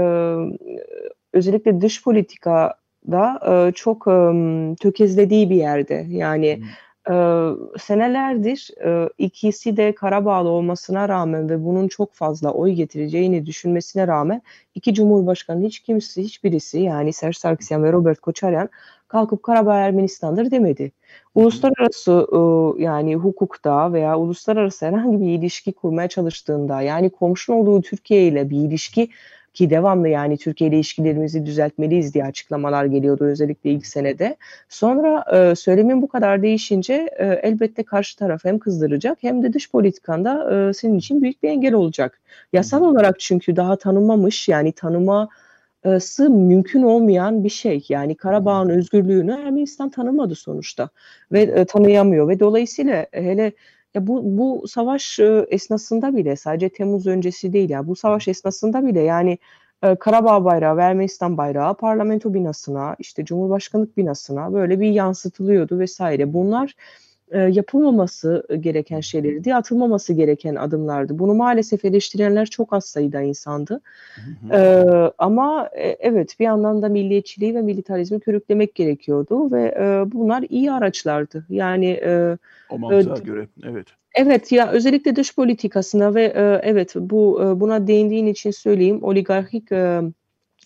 [1.33, 4.31] özellikle dış politikada e, çok e,
[4.75, 6.05] tökezlediği bir yerde.
[6.09, 6.63] Yani hmm
[7.09, 14.07] ee, senelerdir e, ikisi de Karabağlı olmasına rağmen ve bunun çok fazla oy getireceğini düşünmesine
[14.07, 14.41] rağmen
[14.75, 18.69] iki cumhurbaşkanı hiç kimse hiçbirisi yani Serj Sarkisyan ve Robert Koçaryan
[19.07, 20.91] kalkıp Karabağ Ermenistan'dır demedi.
[21.35, 22.39] Uluslararası e,
[22.83, 28.57] yani hukukta veya uluslararası herhangi bir ilişki kurmaya çalıştığında yani komşun olduğu Türkiye ile bir
[28.57, 29.09] ilişki
[29.53, 34.37] ki devamlı yani Türkiye ile ilişkilerimizi düzeltmeliyiz diye açıklamalar geliyordu özellikle ilk senede.
[34.69, 39.71] Sonra e, söylemin bu kadar değişince e, elbette karşı taraf hem kızdıracak hem de dış
[39.71, 42.19] politikanda e, senin için büyük bir engel olacak.
[42.53, 45.29] Yasal olarak çünkü daha tanınmamış yani tanıma
[45.99, 47.85] sı mümkün olmayan bir şey.
[47.89, 50.89] Yani Karabağ'ın özgürlüğünü Ermenistan tanımadı sonuçta
[51.31, 53.51] ve e, tanıyamıyor ve dolayısıyla hele
[53.93, 58.85] ya bu bu savaş e, esnasında bile sadece Temmuz öncesi değil ya bu savaş esnasında
[58.85, 59.37] bile yani
[59.83, 66.33] e, Karabağ bayrağı ve Ermenistan bayrağı parlamento binasına işte Cumhurbaşkanlık binasına böyle bir yansıtılıyordu vesaire.
[66.33, 66.75] Bunlar
[67.31, 71.19] e, yapılmaması gereken şeylerdi, atılmaması gereken adımlardı.
[71.19, 73.81] Bunu maalesef eleştirenler çok az sayıda insandı.
[74.15, 74.59] Hı hı.
[74.59, 80.45] E, ama e, evet bir yandan da milliyetçiliği ve militarizmi körüklemek gerekiyordu ve e, bunlar
[80.49, 81.45] iyi araçlardı.
[81.49, 82.37] Yani e,
[82.69, 83.87] o mantığa e, göre evet.
[84.15, 89.71] Evet ya özellikle dış politikasına ve e, evet bu e, buna değindiğin için söyleyeyim oligarkik
[89.71, 90.01] e,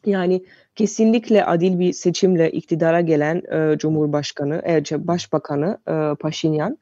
[0.06, 0.44] yani
[0.76, 6.78] kesinlikle adil bir seçimle iktidara gelen e, Cumhurbaşkanı, e, Başbakanı e, Paşinyan.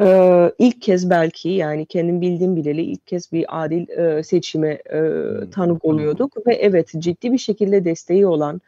[0.00, 0.06] E,
[0.58, 5.50] ilk kez belki yani kendim bildiğim bileli ilk kez bir adil e, seçime e, hmm,
[5.50, 6.46] tanık oluyorduk.
[6.46, 8.60] Ve evet ciddi bir şekilde desteği olan,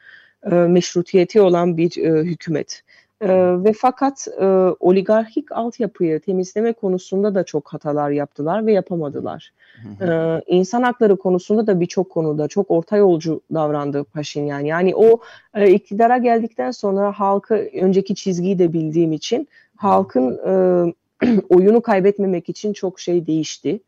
[0.51, 2.83] e, meşrutiyeti olan bir e, hükümet.
[3.23, 4.45] E, ve fakat e,
[4.81, 9.53] oligarkik altyapıyı temizleme konusunda da çok hatalar yaptılar ve yapamadılar.
[10.01, 14.61] Ee, insan hakları konusunda da birçok konuda çok orta yolcu davrandı Paşinyan.
[14.61, 15.21] Yani o
[15.55, 22.73] e, iktidara geldikten sonra halkı önceki çizgiyi de bildiğim için halkın e, oyunu kaybetmemek için
[22.73, 23.81] çok şey değişti.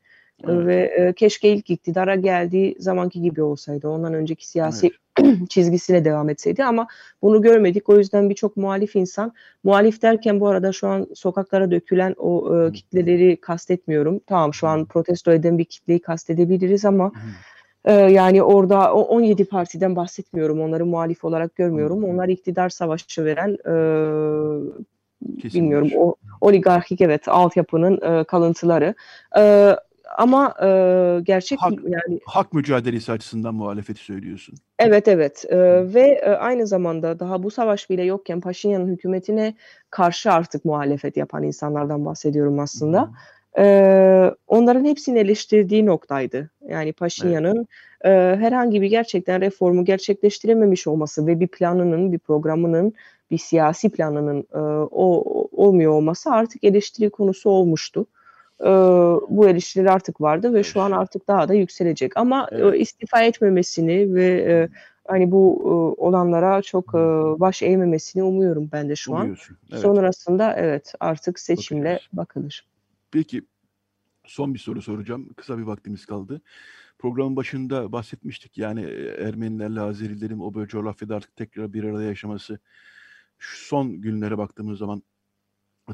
[0.44, 0.66] Evet.
[0.66, 3.88] Ve e, keşke ilk iktidara geldiği zamanki gibi olsaydı.
[3.88, 5.38] Ondan önceki siyasi evet.
[5.48, 6.86] çizgisine devam etseydi ama
[7.22, 7.88] bunu görmedik.
[7.88, 9.32] O yüzden birçok muhalif insan,
[9.64, 14.18] muhalif derken bu arada şu an sokaklara dökülen o e, kitleleri kastetmiyorum.
[14.26, 17.12] Tamam şu an protesto eden bir kitleyi kastedebiliriz ama
[17.84, 20.60] Ee, yani orada o 17 partiden bahsetmiyorum.
[20.60, 22.04] Onları muhalif olarak görmüyorum.
[22.04, 23.74] Onlar iktidar savaşı veren e,
[25.54, 28.94] bilmiyorum o oligarkik evet altyapının e, kalıntıları.
[29.38, 29.76] E,
[30.16, 30.68] ama e,
[31.22, 34.54] gerçek hak, yani hak mücadelesi açısından muhalefeti söylüyorsun.
[34.78, 35.58] Evet evet e,
[35.94, 39.54] ve e, aynı zamanda daha bu savaş bile yokken Paşinyan'ın hükümetine
[39.90, 43.10] karşı artık muhalefet yapan insanlardan bahsediyorum aslında.
[43.58, 43.64] E,
[44.46, 46.50] onların hepsini eleştirdiği noktaydı.
[46.68, 47.66] Yani Paşinyan'ın
[48.00, 48.36] evet.
[48.36, 52.92] e, herhangi bir gerçekten reformu gerçekleştirememiş olması ve bir planının, bir programının,
[53.30, 54.58] bir siyasi planının e,
[54.90, 58.06] o olmuyor olması artık eleştiri konusu olmuştu
[58.60, 58.70] e,
[59.28, 62.16] bu eleştiriler artık vardı ve şu an artık daha da yükselecek.
[62.16, 62.74] Ama evet.
[62.74, 64.68] e, istifa etmemesini ve e,
[65.08, 66.98] hani bu e, olanlara çok e,
[67.40, 69.26] baş eğmemesini umuyorum ben de şu an.
[69.26, 69.80] Evet.
[69.80, 72.66] Sonrasında evet artık seçimle bakılır.
[73.10, 73.42] Peki
[74.24, 75.28] son bir soru soracağım.
[75.36, 76.40] Kısa bir vaktimiz kaldı.
[76.98, 78.82] Programın başında bahsetmiştik yani
[79.18, 82.58] Ermenilerle Azerilerin o böyle coğrafyada artık tekrar bir arada yaşaması.
[83.38, 85.02] Şu son günlere baktığımız zaman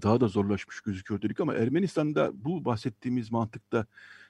[0.03, 3.87] daha da zorlaşmış gözüküyor dedik ama Ermenistan'da bu bahsettiğimiz mantıkta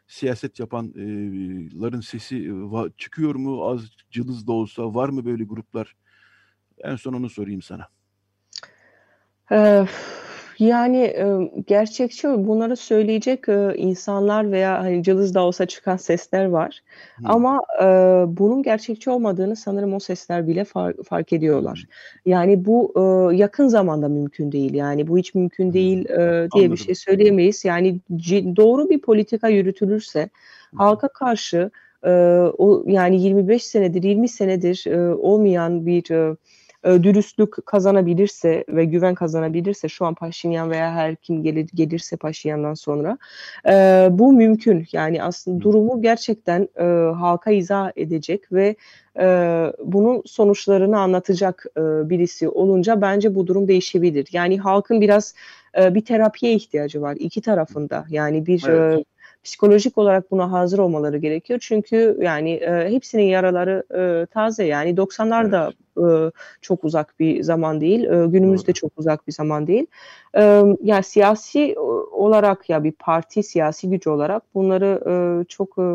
[0.06, 2.52] siyaset yapanların sesi
[2.96, 3.68] çıkıyor mu?
[3.68, 5.96] Az cılız da olsa var mı böyle gruplar?
[6.78, 7.88] En son onu sorayım sana.
[9.52, 9.86] Ee,
[10.64, 11.16] yani
[11.66, 13.44] gerçekçi bunları söyleyecek
[13.76, 16.80] insanlar veya hani cılız da olsa çıkan sesler var.
[17.16, 17.24] Hı.
[17.28, 17.60] Ama
[18.38, 20.64] bunun gerçekçi olmadığını sanırım o sesler bile
[21.04, 21.86] fark ediyorlar.
[22.26, 22.92] Yani bu
[23.34, 24.74] yakın zamanda mümkün değil.
[24.74, 26.72] Yani bu hiç mümkün değil diye Anladım.
[26.72, 27.64] bir şey söyleyemeyiz.
[27.64, 28.00] Yani
[28.56, 30.30] doğru bir politika yürütülürse
[30.76, 31.70] halka karşı
[32.58, 34.84] o yani 25 senedir 20 senedir
[35.14, 36.36] olmayan bir e,
[36.84, 43.18] dürüstlük kazanabilirse ve güven kazanabilirse şu an Paşinyan veya her kim gelir, gelirse Paşinyan'dan sonra
[43.68, 44.86] e, bu mümkün.
[44.92, 48.76] Yani aslında durumu gerçekten e, halka izah edecek ve
[49.20, 49.26] e,
[49.84, 54.28] bunun sonuçlarını anlatacak e, birisi olunca bence bu durum değişebilir.
[54.32, 55.34] Yani halkın biraz
[55.78, 58.04] e, bir terapiye ihtiyacı var iki tarafında.
[58.08, 58.98] Yani bir evet.
[58.98, 59.04] e,
[59.44, 61.58] psikolojik olarak buna hazır olmaları gerekiyor.
[61.62, 67.80] Çünkü yani e, hepsinin yaraları e, taze yani 90'lar da e, çok uzak bir zaman
[67.80, 68.04] değil.
[68.04, 68.74] E, günümüzde Doğru.
[68.74, 69.86] çok uzak bir zaman değil.
[70.36, 71.78] E, yani siyasi
[72.12, 75.86] olarak ya bir parti siyasi gücü olarak bunları e, çok e,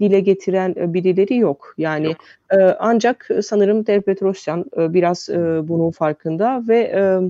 [0.00, 1.74] dile getiren e, birileri yok.
[1.78, 2.16] Yani yok.
[2.50, 7.20] E, ancak sanırım Dev Petrosyan e, biraz e, bunun farkında ve e,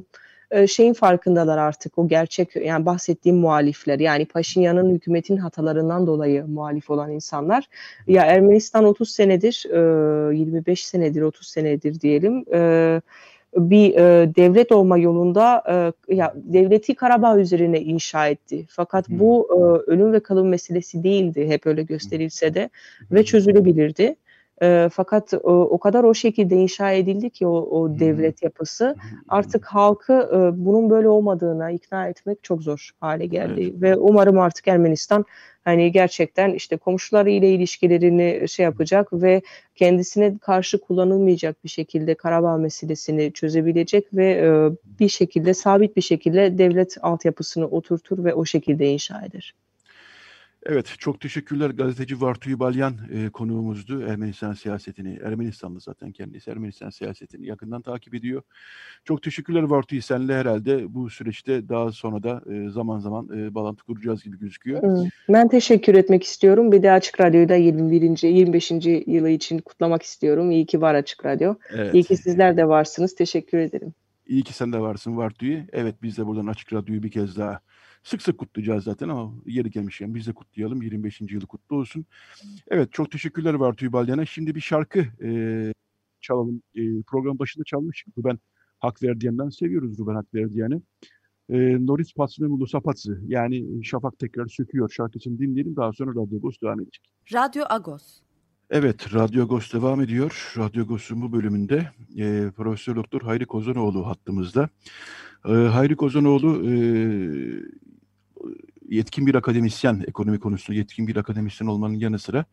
[0.55, 3.98] e, şeyin farkındalar artık o gerçek yani bahsettiğim muhalifler.
[3.98, 7.64] Yani Paşinyan'ın hükümetin hatalarından dolayı muhalif olan insanlar.
[8.07, 9.64] Ya Ermenistan 30 senedir
[10.34, 13.00] 25 e, senedir 30 senedir diyelim e,
[13.55, 13.94] bir
[14.34, 15.62] devlet olma yolunda
[16.09, 18.66] ya devleti Karabağ üzerine inşa etti.
[18.68, 19.48] Fakat bu
[19.86, 21.46] ölüm ve kalım meselesi değildi.
[21.48, 22.70] Hep öyle gösterilse de
[23.11, 24.16] ve çözülebilirdi.
[24.62, 28.96] E, fakat o, o kadar o şekilde inşa edildi ki o, o devlet yapısı
[29.28, 33.82] artık halkı e, bunun böyle olmadığına ikna etmek çok zor hale geldi evet.
[33.82, 35.24] ve umarım artık Ermenistan
[35.64, 39.42] hani gerçekten işte komşuları ile ilişkilerini şey yapacak ve
[39.74, 44.48] kendisine karşı kullanılmayacak bir şekilde Karabağ meselesini çözebilecek ve e,
[45.00, 49.55] bir şekilde sabit bir şekilde devlet altyapısını oturtur ve o şekilde inşa eder.
[50.66, 51.70] Evet, çok teşekkürler.
[51.70, 54.02] Gazeteci Vartuy Balyan e, konuğumuzdu.
[54.02, 58.42] Ermenistan siyasetini, Ermenistanlı zaten kendisi, Ermenistan siyasetini yakından takip ediyor.
[59.04, 60.00] Çok teşekkürler Vartuy.
[60.00, 65.08] Senle herhalde bu süreçte daha sonra da e, zaman zaman e, bağlantı kuracağız gibi gözüküyor.
[65.28, 66.72] Ben teşekkür etmek istiyorum.
[66.72, 68.22] Bir de Açık Radyo'da 21.
[68.22, 68.70] 25.
[69.06, 70.50] yılı için kutlamak istiyorum.
[70.50, 71.54] İyi ki var Açık Radyo.
[71.70, 71.94] Evet.
[71.94, 73.14] İyi ki sizler de varsınız.
[73.14, 73.94] Teşekkür ederim.
[74.26, 75.62] İyi ki sen de varsın Vartuy.
[75.72, 77.60] Evet biz de buradan Açık Radyo'yu bir kez daha
[78.04, 80.82] Sık sık kutlayacağız zaten ama yeri gelmişken biz de kutlayalım.
[80.82, 81.20] 25.
[81.20, 82.06] yılı kutlu olsun.
[82.68, 84.26] Evet çok teşekkürler Vartuy Balyan'a.
[84.26, 85.30] Şimdi bir şarkı e,
[86.20, 86.62] çalalım.
[86.74, 88.14] E, program başında çalmıştık.
[88.16, 88.38] Ben
[88.80, 90.82] Hak Verdiyen'den seviyoruz Ruben Hak Verdiyen'i.
[91.48, 95.76] E, Noris Patsmemulu Sapatsı yani Şafak tekrar söküyor şarkısını dinleyelim.
[95.76, 97.04] Daha sonra Radyo Agos devam edecek.
[97.32, 98.20] Radyo Agos.
[98.70, 100.52] Evet, Radyo Agos devam ediyor.
[100.56, 104.68] Radyo Agos'un bu bölümünde e, Profesör Doktor Hayri Kozanoğlu hattımızda.
[105.48, 106.74] E, Hayri Kozanoğlu e,
[108.88, 112.44] yetkin bir akademisyen, ekonomi konusunda yetkin bir akademisyen olmanın yanı sıra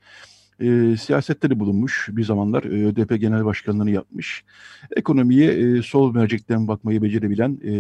[0.62, 4.44] e, siyasette de bulunmuş bir zamanlar e, ÖDP Genel Başkanlığı'nı yapmış.
[4.96, 7.74] Ekonomiye e, sol mercekten bakmayı becerebilen e,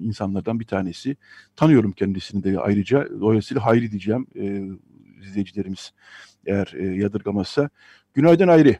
[0.00, 1.16] insanlardan bir tanesi.
[1.56, 3.08] Tanıyorum kendisini de ayrıca.
[3.20, 4.68] Dolayısıyla hayri diyeceğim e,
[5.22, 5.92] izleyicilerimiz
[6.46, 7.68] eğer e, yadırgamazsa.
[8.14, 8.78] Günaydın Ayri.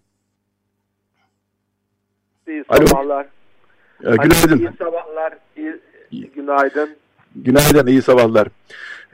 [2.49, 3.27] İyi sabahlar.
[4.05, 4.17] Alo.
[4.17, 4.59] günaydın.
[4.59, 5.35] İyi sabahlar.
[6.11, 6.97] İyi, günaydın.
[7.37, 8.49] Günaydın, iyi sabahlar.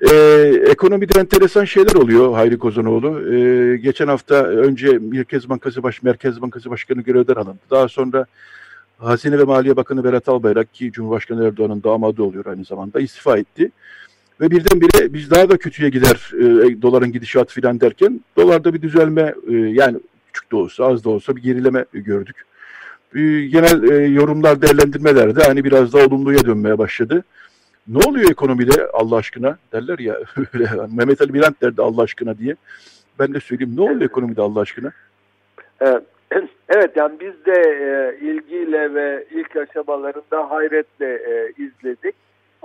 [0.01, 0.17] Ee,
[0.71, 3.35] ekonomide enteresan şeyler oluyor Hayri Kozanoğlu.
[3.35, 7.59] Ee, geçen hafta önce Merkez Bankası Baş Merkez Bankası Başkanı görevden alındı.
[7.71, 8.27] Daha sonra
[8.99, 13.71] Hazine ve Maliye Bakanı Berat Albayrak ki Cumhurbaşkanı Erdoğan'ın damadı oluyor aynı zamanda istifa etti.
[14.41, 19.35] Ve birdenbire biz daha da kötüye gider e, doların gidişatı filan derken dolarda bir düzelme
[19.49, 19.99] e, yani
[20.33, 22.37] küçük de olsa az da olsa bir gerileme gördük.
[23.15, 27.25] E, genel e, yorumlar değerlendirmelerde hani biraz daha olumluya dönmeye başladı.
[27.89, 30.21] Ne oluyor ekonomide Allah aşkına derler ya
[30.97, 32.57] Mehmet Ali Birant derdi Allah aşkına diye.
[33.19, 34.93] Ben de söyleyeyim ne oluyor ekonomide Allah aşkına?
[35.81, 36.03] Evet.
[36.69, 42.15] Evet yani biz de e, ilgiyle ve ilk aşamalarında hayretle e, izledik.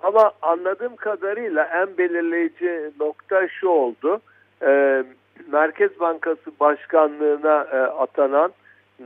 [0.04, 4.22] Ama anladığım kadarıyla en belirleyici nokta şu oldu.
[4.62, 5.04] E,
[5.52, 8.52] Merkez Bankası Başkanlığına e, atanan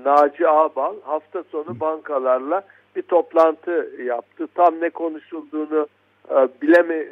[0.06, 2.64] Naci Ağbal hafta sonu bankalarla
[2.96, 4.48] bir toplantı yaptı.
[4.56, 5.88] Tam ne konuşulduğunu
[6.30, 7.08] e, bileme,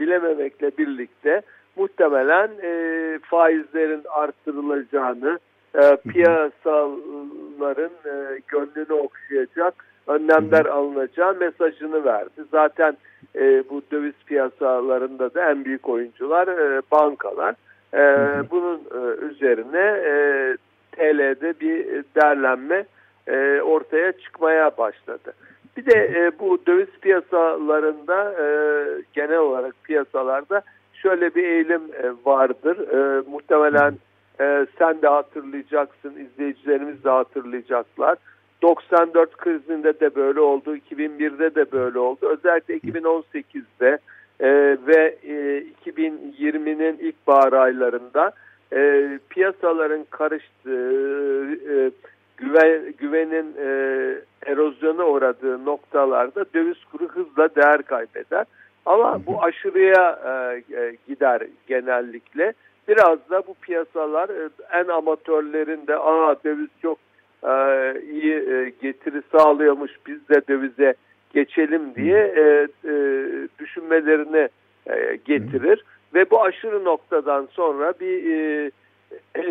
[0.00, 1.42] bilememekle birlikte
[1.76, 2.70] muhtemelen e,
[3.22, 5.38] faizlerin arttırılacağını,
[5.74, 9.74] e, piyasaların e, gönlünü okşayacak
[10.06, 12.44] önlemler alınacağı mesajını verdi.
[12.50, 12.96] Zaten
[13.36, 17.54] e, bu döviz piyasalarında da en büyük oyuncular e, bankalar.
[17.94, 18.00] E,
[18.50, 20.12] bunun e, üzerine e,
[20.92, 22.84] TL'de bir değerlenme
[23.26, 25.32] e, ortaya çıkmaya başladı.
[25.76, 28.46] Bir de e, bu döviz piyasalarında e,
[29.12, 32.78] genel olarak piyasalarda şöyle bir eğilim e, vardır.
[32.88, 33.94] E, muhtemelen
[34.40, 38.18] e, sen de hatırlayacaksın, izleyicilerimiz de hatırlayacaklar.
[38.62, 42.28] 94 krizinde de böyle oldu, 2001'de de böyle oldu.
[42.28, 43.98] Özellikle 2018'de
[44.40, 44.48] e,
[44.86, 48.32] ve e, 2020'nin ilkbahar aylarında
[48.72, 51.90] e, piyasaların karıştığı, e,
[52.36, 53.68] güven, güvenin e,
[54.46, 58.44] erozyona uğradığı noktalarda döviz kuru hızla değer kaybeder.
[58.86, 62.52] Ama bu aşırıya e, e, gider genellikle.
[62.88, 66.98] Biraz da bu piyasalar e, en amatörlerin de aa döviz çok
[67.44, 67.52] e,
[68.00, 70.94] iyi e, getiri sağlıyormuş biz de dövize
[71.34, 72.94] geçelim diye e, e,
[73.58, 74.48] düşünmelerini
[74.86, 75.84] e, getirir.
[76.14, 78.70] Ve bu aşırı noktadan sonra bir e,
[79.36, 79.44] e,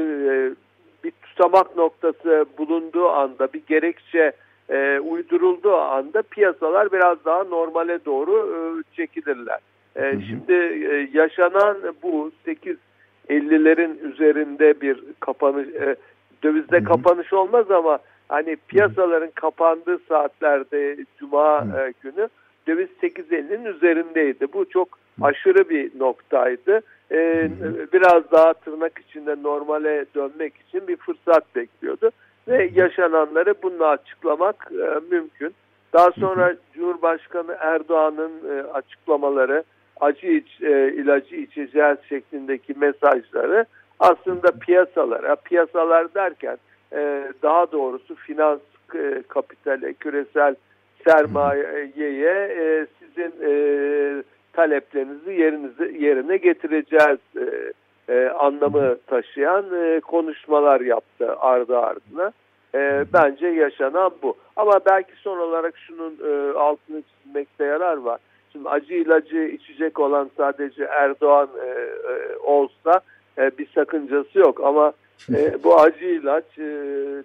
[1.04, 4.32] bir tutamak noktası bulunduğu anda bir gerekçe
[4.70, 8.58] e, uydurulduğu anda piyasalar biraz daha normale doğru e,
[8.96, 9.60] çekilirler.
[9.96, 15.96] E, Şimdi e, yaşanan bu 8.50'lerin üzerinde bir kapanış e,
[16.44, 22.30] dövizde kapanış olmaz ama hani piyasaların kapandığı saatlerde Cuma e, günü
[22.68, 24.48] döviz 8.50'nin üzerindeydi.
[24.54, 26.82] Bu çok aşırı bir noktaydı.
[27.12, 27.50] Ee,
[27.94, 32.12] biraz daha tırnak içinde normale dönmek için bir fırsat bekliyordu.
[32.48, 35.54] Ve yaşananları bununla açıklamak e, mümkün.
[35.94, 39.64] Daha sonra Cumhurbaşkanı Erdoğan'ın e, açıklamaları,
[40.02, 43.66] acı iç, e, ilacı içeceğiz şeklindeki mesajları
[44.00, 46.58] aslında piyasalara, piyasalar derken
[46.94, 48.60] e, daha doğrusu finans
[48.96, 50.56] e, kapitale, küresel
[51.08, 53.54] sermayeye e, sizin e,
[54.54, 57.20] taleplerinizi yerinize, yerine getireceğiz
[58.40, 59.66] anlamı taşıyan
[60.02, 62.32] konuşmalar yaptı ardı ardına.
[63.14, 64.38] Bence yaşanan bu.
[64.56, 68.20] Ama belki son olarak şunun e, altını çizmekte yarar var.
[68.52, 71.50] Şimdi acı ilacı içecek olan sadece Erdoğan
[72.44, 73.02] olsa
[73.38, 74.62] e, bir sakıncası yok.
[74.64, 74.94] Ama
[75.34, 76.70] e, bu acı ilaç e,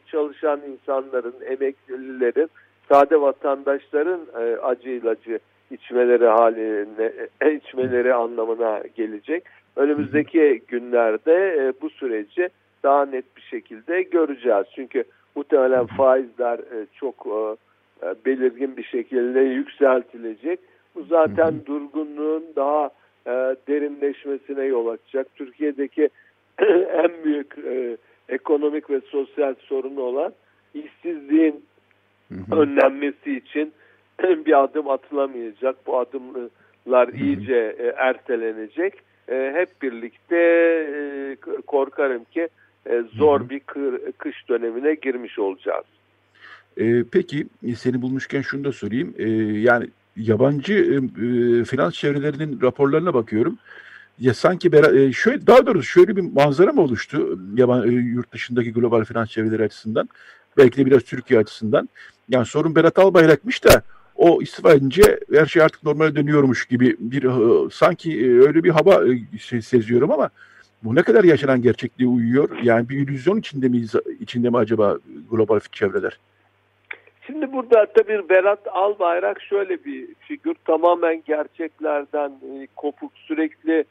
[0.07, 2.51] çalışan insanların, emeklilerin,
[2.89, 5.39] sade vatandaşların e, acı ilacı
[5.71, 9.45] içmeleri haline e, içmeleri anlamına gelecek.
[9.77, 12.49] Önümüzdeki günlerde e, bu süreci
[12.83, 14.67] daha net bir şekilde göreceğiz.
[14.75, 15.05] Çünkü
[15.35, 17.57] muhtemelen faizler e, çok e,
[18.07, 20.61] e belirgin bir şekilde yükseltilecek.
[20.95, 22.91] Bu zaten durgunluğun daha
[23.27, 23.31] e,
[23.69, 25.27] derinleşmesine yol açacak.
[25.35, 26.09] Türkiye'deki
[26.93, 27.97] en büyük e,
[28.29, 30.33] ekonomik ve sosyal sorunu olan
[30.75, 31.65] işsizliğin
[32.53, 33.73] önlenmesi için
[34.23, 35.87] bir adım atılamayacak.
[35.87, 38.95] Bu adımlar iyice e, ertelenecek.
[39.29, 42.49] E, hep birlikte e, korkarım ki
[42.87, 45.85] e, zor bir kır, kış dönemine girmiş olacağız.
[46.77, 47.47] E, peki
[47.77, 49.15] seni bulmuşken şunu da sorayım.
[49.19, 49.29] E,
[49.61, 49.87] yani
[50.21, 53.59] yabancı e, finans çevrelerinin raporlarına bakıyorum.
[54.19, 58.73] Ya sanki e, şöyle daha doğrusu şöyle bir manzara mı oluştu yaban e, yurt dışındaki
[58.73, 60.09] global finans çevreleri açısından
[60.57, 61.89] belki de biraz Türkiye açısından.
[62.29, 63.83] Yani sorun Berat Albayrak'mış da
[64.17, 68.71] o istifa edince her şey artık normale dönüyormuş gibi bir e, sanki e, öyle bir
[68.71, 69.05] hava
[69.53, 70.31] e, seziyorum ama
[70.85, 72.59] bu ne kadar yaşanan gerçekliğe uyuyor?
[72.63, 74.99] Yani bir illüzyon içinde miyiz, içinde mi acaba
[75.31, 76.19] global çevreler?
[77.31, 83.85] Şimdi burada tabii Berat Albayrak şöyle bir figür tamamen gerçeklerden e, kopuk sürekli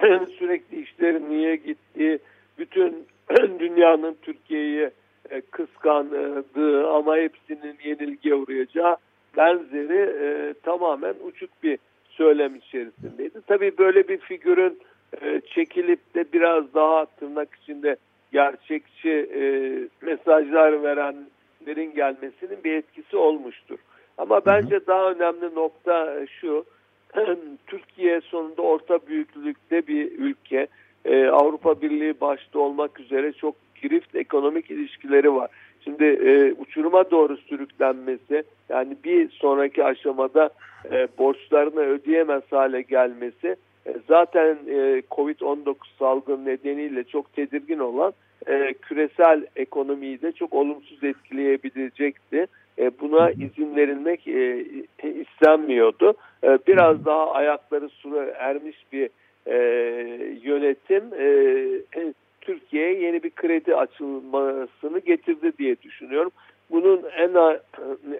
[0.38, 2.18] sürekli işleri niye gitti
[2.58, 3.06] bütün
[3.58, 4.90] dünyanın Türkiye'yi
[5.30, 8.96] e, kıskandığı ama hepsinin yenilgiye uğrayacağı
[9.36, 11.78] benzeri e, tamamen uçuk bir
[12.08, 13.40] söylem içerisindeydi.
[13.46, 14.78] Tabii böyle bir figürün
[15.54, 17.96] çekilip de biraz daha tırnak içinde
[18.32, 19.28] gerçekçi
[20.02, 20.82] mesajlar
[21.66, 23.78] verenlerin gelmesinin bir etkisi olmuştur.
[24.18, 26.64] Ama bence daha önemli nokta şu,
[27.66, 30.66] Türkiye sonunda orta büyüklükte bir ülke.
[31.04, 35.50] E, Avrupa Birliği başta olmak üzere çok girift ekonomik ilişkileri var.
[35.84, 40.50] Şimdi e, uçuruma doğru sürüklenmesi yani bir sonraki aşamada
[40.92, 43.56] e, borçlarını ödeyemez hale gelmesi
[43.86, 48.12] e, zaten e, Covid-19 salgın nedeniyle çok tedirgin olan
[48.46, 52.46] e, küresel ekonomiyi de çok olumsuz etkileyebilecekti.
[52.78, 54.64] E, buna izin verilmek e,
[55.02, 56.14] istenmiyordu.
[56.44, 59.10] E, biraz daha ayakları suya ermiş bir
[59.46, 59.56] e,
[60.42, 61.26] yönetim e,
[62.40, 66.30] Türkiye'ye yeni bir kredi açılmasını getirdi diye düşünüyorum.
[66.70, 67.60] Bunun en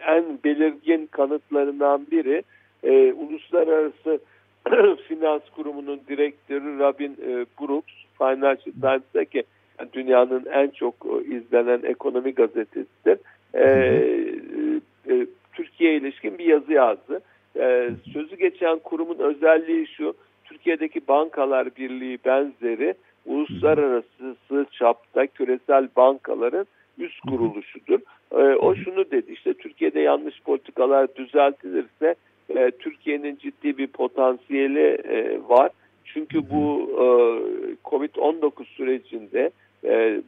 [0.07, 2.43] en belirgin kanıtlarından biri
[2.83, 4.19] e, uluslararası
[5.09, 9.45] finans kurumunun direktörü Robin e, Brooks Financial Times'taki yani
[9.93, 13.19] dünyanın en çok e, izlenen ekonomi gazetesidir.
[13.55, 13.65] E,
[15.09, 17.21] e, Türkiye ilişkin bir yazı yazdı.
[17.57, 20.15] E, sözü geçen kurumun özelliği şu,
[20.45, 22.95] Türkiye'deki bankalar birliği benzeri
[23.27, 26.67] uluslararası çapta küresel bankaların
[26.99, 28.01] üst kuruluşudur.
[28.33, 32.15] E, o şunu dedi işte Türkiye'de yanlış politikalar düzeltilirse
[32.49, 35.71] e, Türkiye'nin ciddi bir potansiyeli e, var.
[36.05, 37.07] Çünkü bu e,
[37.85, 39.51] Covid-19 sürecinde
[39.85, 40.23] e,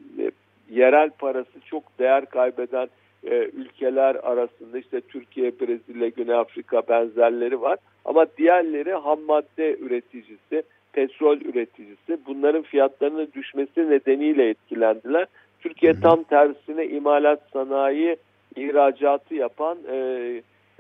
[0.71, 2.89] yerel parası çok değer kaybeden
[3.25, 7.79] e, ülkeler arasında işte Türkiye, Brezilya, Güney Afrika benzerleri var.
[8.05, 12.19] Ama diğerleri ham madde üreticisi, petrol üreticisi.
[12.27, 15.27] Bunların fiyatlarının düşmesi nedeniyle etkilendiler.
[15.61, 18.17] Türkiye tam tersine imalat sanayi
[18.57, 19.97] ihracatı yapan e,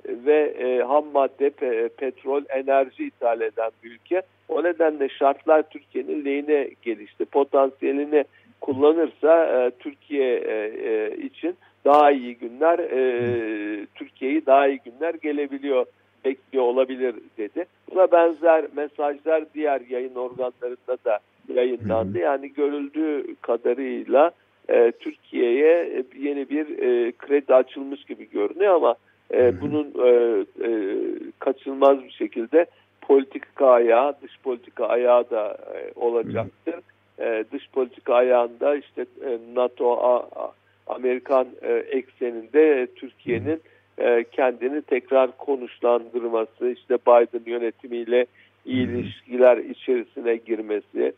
[0.08, 4.22] ve e, ham madde, pe, petrol, enerji ithal eden bir ülke.
[4.48, 7.24] O nedenle şartlar Türkiye'nin lehine gelişti.
[7.24, 8.24] Potansiyelini
[8.60, 10.54] kullanırsa e, Türkiye e,
[10.88, 15.86] e, için daha iyi günler, e, Türkiye'yi daha iyi günler gelebiliyor,
[16.24, 17.66] bekliyor olabilir dedi.
[17.90, 21.18] Buna benzer mesajlar diğer yayın organlarında da
[21.54, 22.18] yayınlandı.
[22.18, 24.30] Yani görüldüğü kadarıyla
[24.68, 28.94] e, Türkiye'ye yeni bir e, kredi açılmış gibi görünüyor ama
[29.34, 30.10] e, bunun e,
[30.64, 30.70] e,
[31.38, 32.66] kaçınılmaz bir şekilde
[33.00, 36.74] politika ayağı, dış politika ayağı da e, olacaktır.
[37.18, 40.22] E, dış politika ayağında işte e, NATO,
[40.86, 43.60] Amerikan e, ekseninde Türkiye'nin
[44.32, 48.26] kendini tekrar konuşlandırması, işte Biden yönetimiyle
[48.64, 51.12] iyi ilişkiler içerisine girmesi,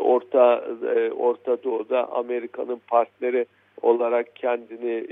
[0.00, 0.64] Orta
[0.96, 3.46] e, Orta Doğu'da Amerika'nın partneri
[3.82, 5.06] olarak kendini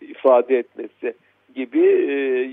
[0.00, 1.14] ifade etmesi
[1.54, 1.80] gibi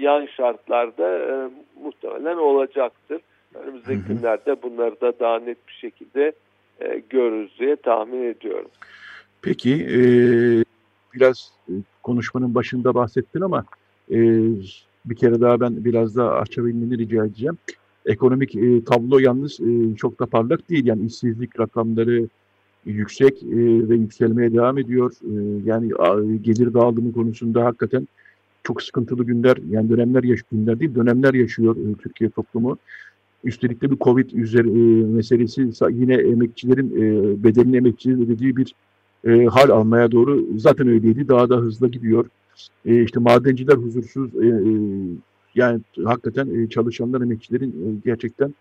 [0.02, 1.50] yan şartlarda
[1.84, 3.22] muhtemelen olacaktır.
[3.56, 4.14] Önümüzdeki hı hı.
[4.14, 6.34] günlerde bunları da daha net bir şekilde
[6.82, 8.70] e, görürüz diye tahmin ediyorum.
[9.42, 10.02] Peki e,
[11.14, 11.74] biraz e,
[12.04, 13.66] konuşmanın başında bahsettin ama
[14.12, 14.18] e,
[15.06, 17.58] bir kere daha ben biraz daha açabilmeni rica edeceğim.
[18.06, 20.86] Ekonomik e, tablo yalnız e, çok da parlak değil.
[20.86, 22.28] Yani işsizlik rakamları
[22.86, 25.12] yüksek e, ve yükselmeye devam ediyor.
[25.24, 25.34] E,
[25.66, 28.08] yani a, gelir dağılımı konusunda hakikaten
[28.64, 32.78] çok sıkıntılı günler, yani dönemler yaş günler değil, dönemler yaşıyor e, Türkiye toplumu.
[33.44, 38.76] Üstelik de bir Covid üzeri e, meselesi yine emekçilerin e, bedelini emekçilerin ödediği bir
[39.28, 41.28] e, hal almaya doğru zaten öyleydi.
[41.28, 42.30] Daha da hızlı gidiyor.
[42.86, 44.36] E, işte madenciler huzursuz.
[44.36, 44.72] E, e,
[45.56, 48.54] yani hakikaten e, çalışanlar, emekçilerin e, gerçekten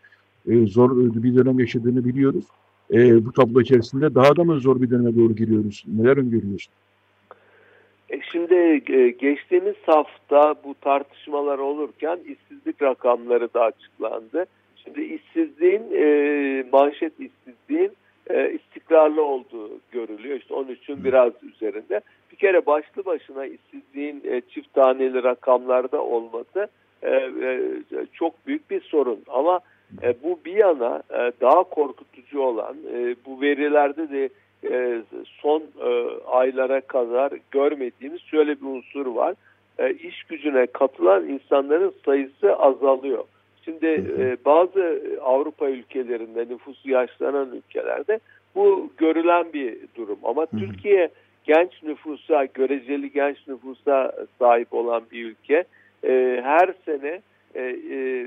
[0.49, 2.45] e, zor bir dönem yaşadığını biliyoruz.
[2.93, 5.85] E, bu tablo içerisinde daha da mı zor bir döneme doğru giriyoruz?
[5.87, 6.72] Neler öngörüyorsun?
[8.11, 8.55] E şimdi
[8.93, 14.47] e, geçtiğimiz hafta bu tartışmalar olurken işsizlik rakamları da açıklandı.
[14.89, 17.93] Şimdi işsizliğin, e, manşet işsizliğin
[18.30, 20.39] e, istikrarlı olduğu görülüyor.
[20.39, 22.01] İşte 13'ün biraz üzerinde.
[22.32, 26.68] Bir kere başlı başına işsizliğin e, çift taneli rakamlarda olması
[27.03, 27.61] e, e,
[28.12, 29.18] çok büyük bir sorun.
[29.28, 29.61] Ama
[30.03, 34.28] e, bu bir yana e, daha korkutucu olan e, bu verilerde de
[34.70, 39.34] e, son e, aylara kadar görmediğimiz şöyle bir unsur var.
[39.78, 43.24] E, iş gücüne katılan insanların sayısı azalıyor.
[43.69, 43.87] Şimdi
[44.19, 48.21] e, bazı Avrupa ülkelerinde nüfusu yaşlanan ülkelerde
[48.55, 50.19] bu görülen bir durum.
[50.23, 51.09] Ama Türkiye
[51.45, 55.64] genç nüfusa, göreceli genç nüfusa sahip olan bir ülke.
[56.05, 57.21] E, her sene
[57.55, 57.62] e,
[57.93, 58.27] e,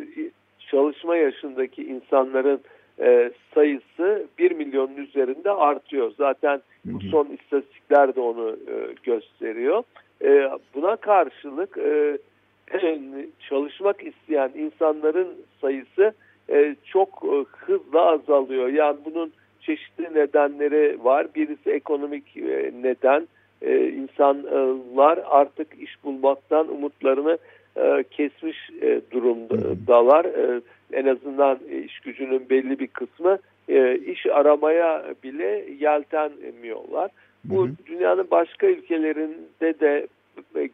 [0.59, 2.61] çalışma yaşındaki insanların
[2.99, 6.11] e, sayısı 1 milyonun üzerinde artıyor.
[6.17, 9.83] Zaten bu son istatistikler de onu e, gösteriyor.
[10.23, 12.17] E, buna karşılık e,
[13.49, 15.27] çalışmak isteyen insanların
[15.61, 16.13] sayısı
[16.49, 18.67] e, çok e, hızla azalıyor.
[18.67, 21.27] Yani bunun çeşitli nedenleri var.
[21.35, 23.27] Birisi ekonomik e, neden.
[23.61, 27.37] E, insanlar artık iş bulmaktan umutlarını
[27.75, 30.25] e, kesmiş e, durumdalar.
[30.25, 30.61] E,
[30.93, 33.37] en azından iş gücünün belli bir kısmı
[33.69, 37.11] e, iş aramaya bile yeltenmiyorlar.
[37.43, 37.71] Bu hı hı.
[37.85, 40.07] dünyanın başka ülkelerinde de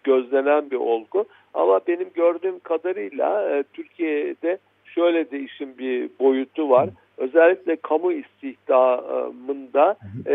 [0.03, 1.25] gözlenen bir olgu.
[1.53, 6.89] Ama benim gördüğüm kadarıyla e, Türkiye'de şöyle değişim bir boyutu var.
[7.17, 10.33] Özellikle kamu istihdamında e,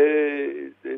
[0.85, 0.97] e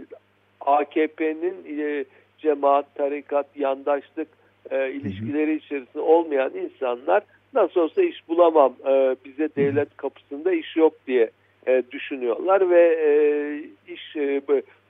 [0.61, 2.05] AKP'nin e,
[2.37, 4.27] cemaat, tarikat, yandaşlık
[4.71, 7.23] e, ilişkileri içerisinde olmayan insanlar
[7.53, 11.29] nasıl olsa iş bulamam, e, bize devlet kapısında iş yok diye
[11.67, 13.09] e, düşünüyorlar ve e,
[13.93, 14.41] iş e,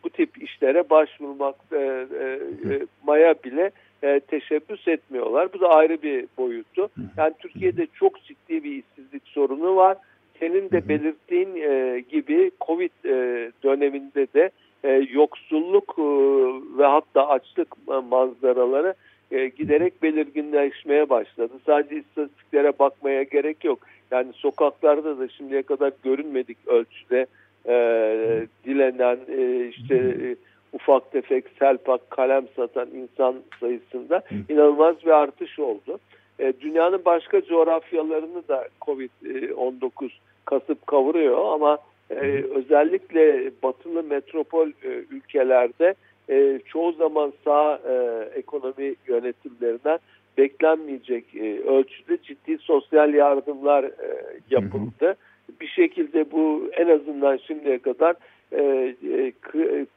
[0.06, 3.72] bu tip işlere başvurmak e, e, maya bile
[4.04, 5.54] e, teşebbüs etmiyorlar.
[5.54, 6.90] Bu da ayrı bir boyutu.
[7.18, 9.98] Yani Türkiye'de çok ciddi bir işsizlik sorunu var.
[10.40, 14.50] Senin de belirttiğin e, gibi Covid e, döneminde de
[14.84, 16.04] e, yoksulluk e,
[16.78, 18.94] ve hatta açlık manzaraları
[19.32, 21.54] e, giderek belirginleşmeye başladı.
[21.66, 23.80] Sadece istatistiklere bakmaya gerek yok.
[24.12, 27.26] Yani sokaklarda da şimdiye kadar görünmedik ölçüde
[27.68, 30.36] e, dilenen e, işte e,
[30.74, 36.00] ufak tefek selpak kalem satan insan sayısında inanılmaz bir artış oldu.
[36.40, 40.10] E, dünyanın başka coğrafyalarını da Covid-19
[40.46, 41.78] kasıp kavuruyor ama
[42.10, 45.96] e, özellikle batılı metropol e, ülkelerde
[46.30, 50.00] e, çoğu zaman sağ e, ekonomi yönetimlerinden
[50.38, 53.92] beklenmeyecek e, ölçüde ciddi sosyal yardımlar e,
[54.50, 54.92] yapıldı.
[55.00, 55.16] Hı hı.
[55.62, 58.16] Bir şekilde bu en azından şimdiye kadar
[58.52, 59.34] e, e,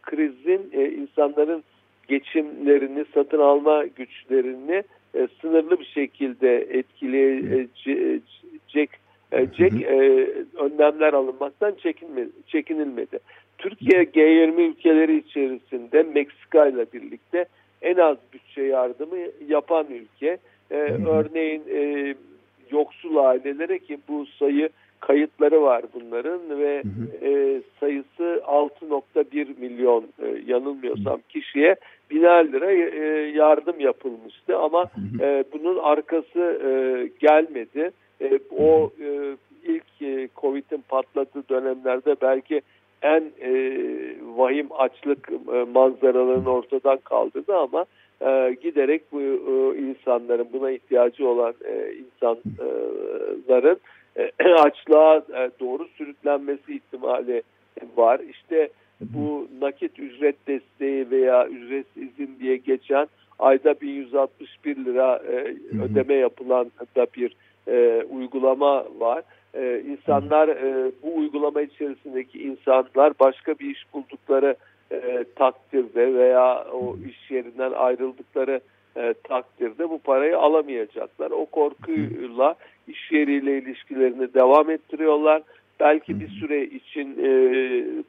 [0.03, 1.63] krizin e, insanların
[2.09, 4.83] geçimlerini, satın alma güçlerini
[5.15, 8.91] e, sınırlı bir şekilde etkileyecek
[9.33, 13.19] e, e, önlemler alınmaktan çekinme, çekinilmedi.
[13.59, 17.45] Türkiye G20 ülkeleri içerisinde Meksika ile birlikte
[17.83, 19.17] en az bütçe yardımı
[19.49, 20.39] yapan ülke.
[20.71, 20.77] E,
[21.09, 22.15] örneğin e,
[22.71, 24.69] yoksul ailelere ki bu sayı
[25.01, 26.83] kayıtları var bunların ve
[27.23, 31.77] E, sayısı 6.1 milyon e, yanılmıyorsam kişiye
[32.11, 34.91] biner lira e, yardım yapılmıştı ama
[35.21, 36.71] e, bunun arkası e,
[37.21, 37.91] gelmedi.
[38.21, 42.61] E, o e, ilk e, Covid'in patladığı dönemlerde belki
[43.03, 43.53] en e,
[44.37, 47.85] vahim açlık e, manzaralarını ortadan kaldırdı ama
[48.21, 53.79] e, giderek bu e, insanların buna ihtiyacı olan e, insanların e,
[54.59, 57.43] açlığa e, doğru sürüklenmesi ihtimali
[57.97, 58.21] var.
[58.31, 58.69] İşte
[59.01, 63.07] bu nakit ücret desteği veya ücretsiz izin diye geçen
[63.39, 65.55] ayda 1161 lira e,
[65.85, 67.37] ödeme yapılan da bir
[67.69, 69.23] e, uygulama var.
[69.55, 74.57] E, insanlar e, bu uygulama içerisindeki insanlar başka bir iş buldukları
[74.93, 78.61] e, takdirde veya o iş yerinden ayrıldıkları
[78.99, 81.31] e, takdirde bu parayı alamayacaklar.
[81.31, 82.55] O korkuyla
[82.89, 85.43] iş yeriyle ilişkilerini devam ettiriyorlar.
[85.81, 87.31] Belki bir süre için e,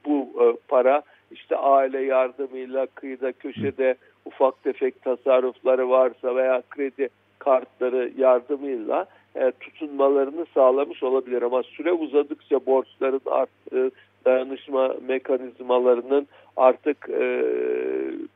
[0.06, 7.10] bu e, para işte aile yardımıyla kıyıda köşede ufak tefek tasarrufları varsa veya kredi
[7.40, 13.92] kartları yardımıyla e, tutunmalarını sağlamış olabilir ama süre uzadıkça borçların arttığı
[14.26, 16.28] dayanışma mekanizmalarının
[16.58, 17.44] artık e,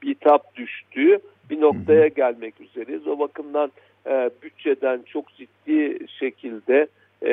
[0.02, 3.08] bitap düştüğü bir noktaya gelmek üzereyiz.
[3.08, 3.72] O bakımdan
[4.08, 6.88] e, bütçeden çok ciddi şekilde
[7.22, 7.32] e,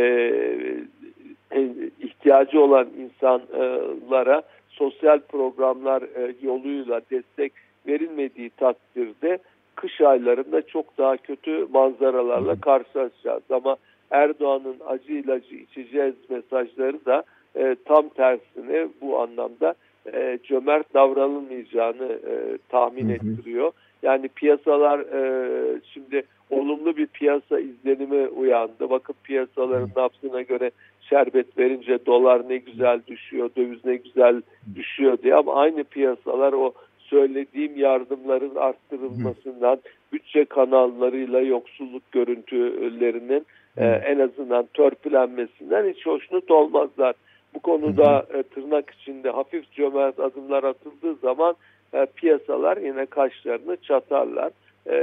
[1.52, 1.68] e,
[2.00, 7.52] ihtiyacı olan insanlara sosyal programlar e, yoluyla destek
[7.86, 9.38] verilmediği takdirde
[9.74, 13.42] kış aylarında çok daha kötü manzaralarla karşılaşacağız.
[13.50, 13.76] Ama
[14.11, 17.24] Erdoğan'ın acı ilacı içeceğiz mesajları da
[17.56, 19.74] e, tam tersine bu anlamda
[20.12, 23.12] e, cömert davranılmayacağını e, tahmin hı hı.
[23.12, 23.72] ettiriyor.
[24.03, 28.90] Yani piyasalar e, şimdi olumlu bir piyasa izlenimi uyandı.
[28.90, 30.70] Bakın piyasaların nabzına göre
[31.01, 34.42] şerbet verince dolar ne güzel düşüyor, döviz ne güzel
[34.74, 35.34] düşüyor diye.
[35.34, 39.78] Ama aynı piyasalar o söylediğim yardımların arttırılmasından,
[40.12, 43.46] bütçe kanallarıyla yoksulluk görüntülerinin
[43.76, 47.14] e, en azından törpülenmesinden hiç hoşnut olmazlar.
[47.55, 51.55] Bu konuda e, tırnak içinde hafif cömert adımlar atıldığı zaman
[51.95, 54.53] e, piyasalar yine kaşlarını çatarlar.
[54.86, 54.97] E,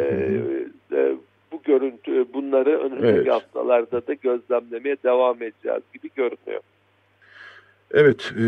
[0.92, 1.16] e,
[1.52, 3.32] bu görüntü bunları önümüzdeki evet.
[3.32, 6.62] haftalarda da gözlemlemeye devam edeceğiz gibi görünüyor.
[7.92, 8.44] Evet, e,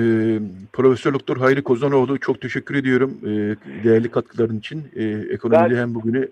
[0.74, 3.28] Profesör Doktor Hayri Kozanoğlu çok teşekkür ediyorum e,
[3.84, 4.84] değerli katkıların için.
[4.96, 6.30] E, ekonomide ben, hem bugünü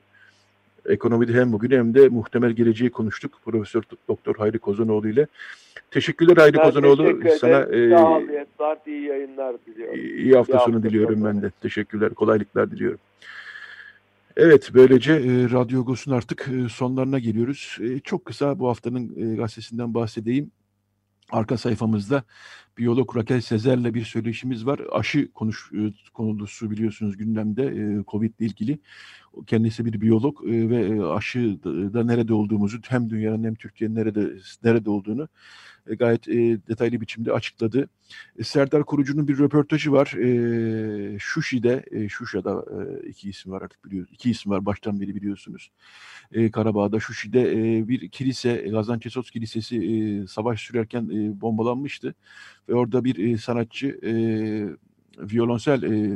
[0.87, 5.27] ekonomide hem bugün hem de muhtemel geleceği konuştuk Profesör Doktor Hayri Kozanoğlu ile.
[5.91, 7.03] Teşekkürler Hayri ben Kozanoğlu.
[7.03, 7.89] Teşekkür Sana e,
[8.57, 9.99] Sağ iyi yayınlar diliyorum.
[9.99, 11.51] İyi hafta iyi sonu diliyorum ben de.
[11.61, 12.99] Teşekkürler, kolaylıklar diliyorum.
[14.37, 17.77] Evet, böylece e, Radyo Agos'un artık e, sonlarına geliyoruz.
[17.81, 20.51] E, çok kısa bu haftanın e, gazetesinden bahsedeyim.
[21.31, 22.23] Arka sayfamızda
[22.77, 24.81] biyolog Raquel Sezer'le bir söyleşimiz var.
[24.91, 28.79] Aşı konuş, e, konusu biliyorsunuz gündemde e, Covid ile ilgili.
[29.47, 31.63] Kendisi bir biyolog e, ve aşı
[31.93, 34.31] da nerede olduğumuzu hem dünyanın hem Türkiye'nin nerede
[34.63, 35.27] nerede olduğunu
[35.89, 36.33] e, gayet e,
[36.67, 37.89] detaylı biçimde açıkladı.
[38.39, 40.13] E, Serdar Kurucu'nun bir röportajı var.
[40.13, 44.13] E, Şuşi'de, e, Şuşa'da e, iki isim var artık biliyorsunuz.
[44.13, 45.71] İki isim var baştan beri biliyorsunuz.
[46.31, 52.15] E, Karabağ'da, Şuşi'de e, bir kilise, Gazançesos Kilisesi e, savaş sürerken e, bombalanmıştı.
[52.69, 54.11] Ve orada bir e, sanatçı e,
[55.17, 56.11] violonsel e,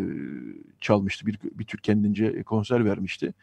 [0.82, 1.26] çalmıştı.
[1.26, 3.34] Bir, bir tür kendince konser vermişti.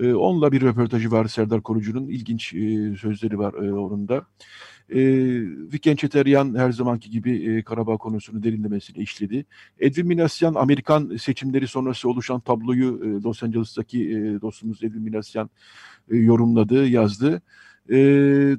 [0.00, 2.08] E, onunla bir röportajı var Serdar Korucu'nun.
[2.08, 4.26] ilginç e, sözleri var e, onun da.
[4.90, 5.00] E,
[5.72, 9.44] Viken Çeteryan her zamanki gibi e, Karabağ konusunu derinlemesine işledi.
[9.80, 15.50] Edwin Minasyan Amerikan seçimleri sonrası oluşan tabloyu e, Los Angeles'taki e, dostumuz Edwin Minasyan
[16.10, 17.34] e, yorumladı, yazdı.
[17.36, 17.40] E,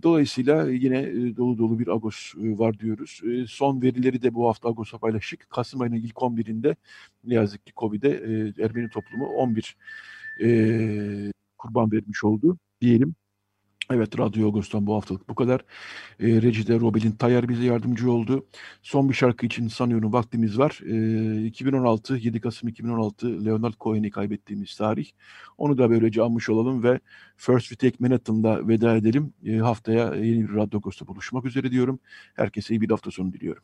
[0.04, 3.22] dolayısıyla yine e, dolu dolu bir Agos e, var diyoruz.
[3.24, 5.50] E, son verileri de bu hafta Agos'a paylaştık.
[5.50, 6.76] Kasım ayının ilk 11'inde
[7.24, 9.78] ne yazık ki Covid'e e, Ermeni toplumu 11
[10.44, 13.16] e, kurban vermiş oldu diyelim.
[13.92, 15.62] Evet Radyo Agos'tan bu haftalık bu kadar.
[16.20, 18.46] E, Recide Robel'in Tayyar bize yardımcı oldu.
[18.82, 20.80] Son bir şarkı için sanıyorum vaktimiz var.
[21.44, 25.10] E, 2016, 7 Kasım 2016 Leonard Cohen'i kaybettiğimiz tarih.
[25.58, 27.00] Onu da böylece almış olalım ve
[27.38, 29.34] First We Take Manhattan'da veda edelim.
[29.46, 32.00] E, haftaya yeni bir Radyo Agos'ta buluşmak üzere diyorum.
[32.36, 33.64] Herkese iyi bir hafta sonu diliyorum.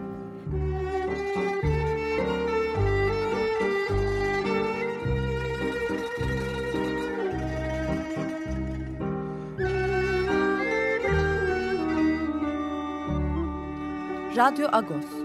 [14.35, 15.20] Radyo Agos.